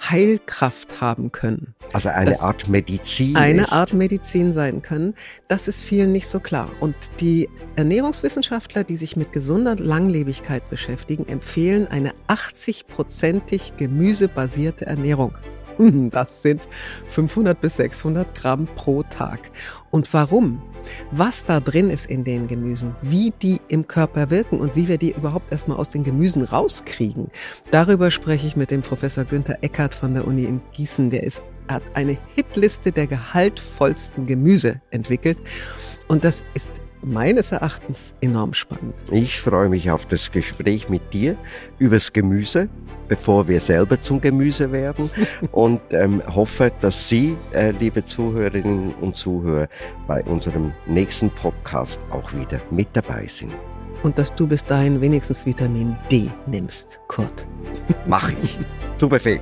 Heilkraft 0.00 1.00
haben 1.00 1.32
können. 1.32 1.74
Also 1.92 2.08
eine 2.08 2.40
Art 2.40 2.68
Medizin. 2.68 3.36
Eine 3.36 3.62
ist. 3.62 3.72
Art 3.72 3.92
Medizin 3.92 4.52
sein 4.52 4.82
können. 4.82 5.14
Das 5.48 5.68
ist 5.68 5.82
vielen 5.82 6.12
nicht 6.12 6.28
so 6.28 6.40
klar. 6.40 6.70
Und 6.80 6.94
die 7.20 7.48
Ernährungswissenschaftler, 7.76 8.84
die 8.84 8.96
sich 8.96 9.16
mit 9.16 9.32
gesunder 9.32 9.76
Langlebigkeit 9.76 10.68
beschäftigen, 10.70 11.26
empfehlen 11.26 11.86
eine 11.88 12.12
80-prozentig 12.28 13.76
gemüsebasierte 13.76 14.86
Ernährung. 14.86 15.38
Das 16.10 16.42
sind 16.42 16.68
500 17.06 17.60
bis 17.60 17.76
600 17.76 18.34
Gramm 18.34 18.66
pro 18.74 19.02
Tag. 19.02 19.50
Und 19.90 20.12
warum? 20.12 20.62
Was 21.10 21.44
da 21.44 21.60
drin 21.60 21.90
ist 21.90 22.06
in 22.06 22.24
den 22.24 22.46
Gemüsen, 22.46 22.94
wie 23.02 23.32
die 23.42 23.60
im 23.68 23.86
Körper 23.86 24.30
wirken 24.30 24.60
und 24.60 24.76
wie 24.76 24.88
wir 24.88 24.98
die 24.98 25.12
überhaupt 25.12 25.52
erstmal 25.52 25.78
aus 25.78 25.88
den 25.88 26.04
Gemüsen 26.04 26.44
rauskriegen. 26.44 27.28
Darüber 27.70 28.10
spreche 28.10 28.46
ich 28.46 28.56
mit 28.56 28.70
dem 28.70 28.82
Professor 28.82 29.24
Günther 29.24 29.58
Eckert 29.62 29.94
von 29.94 30.14
der 30.14 30.26
Uni 30.26 30.44
in 30.44 30.60
Gießen. 30.72 31.10
Der 31.10 31.22
ist, 31.22 31.42
hat 31.68 31.82
eine 31.94 32.16
Hitliste 32.34 32.92
der 32.92 33.06
gehaltvollsten 33.06 34.26
Gemüse 34.26 34.80
entwickelt. 34.90 35.42
Und 36.08 36.24
das 36.24 36.44
ist 36.54 36.80
meines 37.02 37.52
Erachtens 37.52 38.14
enorm 38.20 38.54
spannend. 38.54 38.94
Ich 39.10 39.40
freue 39.40 39.68
mich 39.68 39.90
auf 39.90 40.06
das 40.06 40.30
Gespräch 40.30 40.88
mit 40.88 41.12
dir 41.12 41.36
übers 41.78 42.12
Gemüse, 42.12 42.68
bevor 43.08 43.48
wir 43.48 43.60
selber 43.60 44.00
zum 44.00 44.20
Gemüse 44.20 44.72
werden 44.72 45.10
und 45.52 45.80
ähm, 45.90 46.22
hoffe, 46.26 46.72
dass 46.80 47.08
Sie, 47.08 47.36
äh, 47.52 47.70
liebe 47.72 48.04
Zuhörerinnen 48.04 48.94
und 49.00 49.16
Zuhörer, 49.16 49.68
bei 50.06 50.22
unserem 50.24 50.72
nächsten 50.86 51.30
Podcast 51.30 52.00
auch 52.10 52.32
wieder 52.34 52.60
mit 52.70 52.88
dabei 52.92 53.26
sind. 53.26 53.52
Und 54.02 54.18
dass 54.18 54.34
du 54.34 54.46
bis 54.46 54.64
dahin 54.64 55.00
wenigstens 55.00 55.46
Vitamin 55.46 55.96
D 56.10 56.30
nimmst, 56.46 57.00
Kurt. 57.08 57.46
Mach 58.06 58.30
ich. 58.42 58.58
Zu 58.98 59.08
Befehl. 59.08 59.40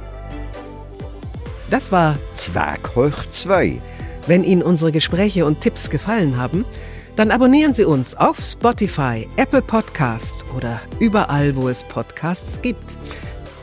Das 1.70 1.90
war 1.90 2.16
Zwerg 2.34 2.94
hoch 2.94 3.26
2. 3.26 3.80
Wenn 4.26 4.44
Ihnen 4.44 4.62
unsere 4.62 4.92
Gespräche 4.92 5.44
und 5.44 5.61
Tipps 5.61 5.90
gefallen 5.90 6.36
haben, 6.36 6.64
dann 7.17 7.31
abonnieren 7.31 7.73
Sie 7.73 7.85
uns 7.85 8.15
auf 8.17 8.41
Spotify, 8.41 9.29
Apple 9.37 9.62
Podcasts 9.62 10.45
oder 10.57 10.81
überall, 10.99 11.55
wo 11.55 11.69
es 11.69 11.85
Podcasts 11.85 12.61
gibt. 12.61 12.97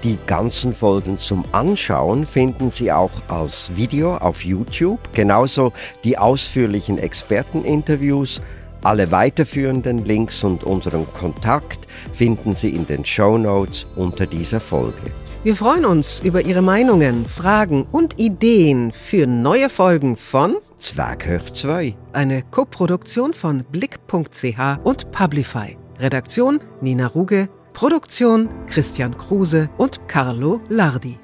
Die 0.04 0.18
ganzen 0.26 0.74
Folgen 0.74 1.18
zum 1.18 1.43
Anschauen 1.52 2.26
finden 2.26 2.72
Sie 2.72 2.91
auch 2.91 3.12
als 3.28 3.76
Video 3.76 4.16
auf 4.18 4.43
YouTube, 4.43 4.99
genauso 5.14 5.74
die 6.04 6.18
ausführlichen 6.18 6.97
Experteninterviews. 6.97 8.41
Alle 8.84 9.12
weiterführenden 9.12 10.06
Links 10.06 10.43
und 10.43 10.64
unseren 10.64 11.06
Kontakt 11.14 11.86
finden 12.14 12.56
Sie 12.56 12.70
in 12.70 12.88
den 12.88 13.06
Show 13.06 13.38
Notes 13.38 13.86
unter 13.95 14.26
dieser 14.26 14.60
Folge. 14.60 15.12
Wir 15.43 15.55
freuen 15.55 15.85
uns 15.85 16.19
über 16.19 16.45
Ihre 16.45 16.61
Meinungen, 16.61 17.25
Fragen 17.25 17.87
und 17.91 18.19
Ideen 18.19 18.91
für 18.91 19.25
neue 19.25 19.69
Folgen 19.69 20.15
von 20.15 20.57
Zwerghöch 20.77 21.51
2. 21.53 21.95
Eine 22.13 22.43
Koproduktion 22.43 23.33
von 23.33 23.63
Blick.ch 23.63 24.77
und 24.83 25.11
Publify. 25.11 25.77
Redaktion 25.97 26.59
Nina 26.81 27.07
Ruge, 27.07 27.49
Produktion 27.73 28.49
Christian 28.67 29.17
Kruse 29.17 29.67
und 29.79 30.07
Carlo 30.07 30.61
Lardi. 30.69 31.17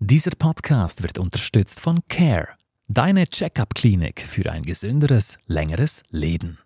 Dieser 0.00 0.32
Podcast 0.36 1.04
wird 1.04 1.20
unterstützt 1.20 1.78
von 1.78 2.00
Care, 2.08 2.48
deine 2.88 3.28
Checkup-Klinik 3.28 4.20
für 4.20 4.50
ein 4.50 4.64
gesünderes, 4.64 5.38
längeres 5.46 6.02
Leben. 6.10 6.58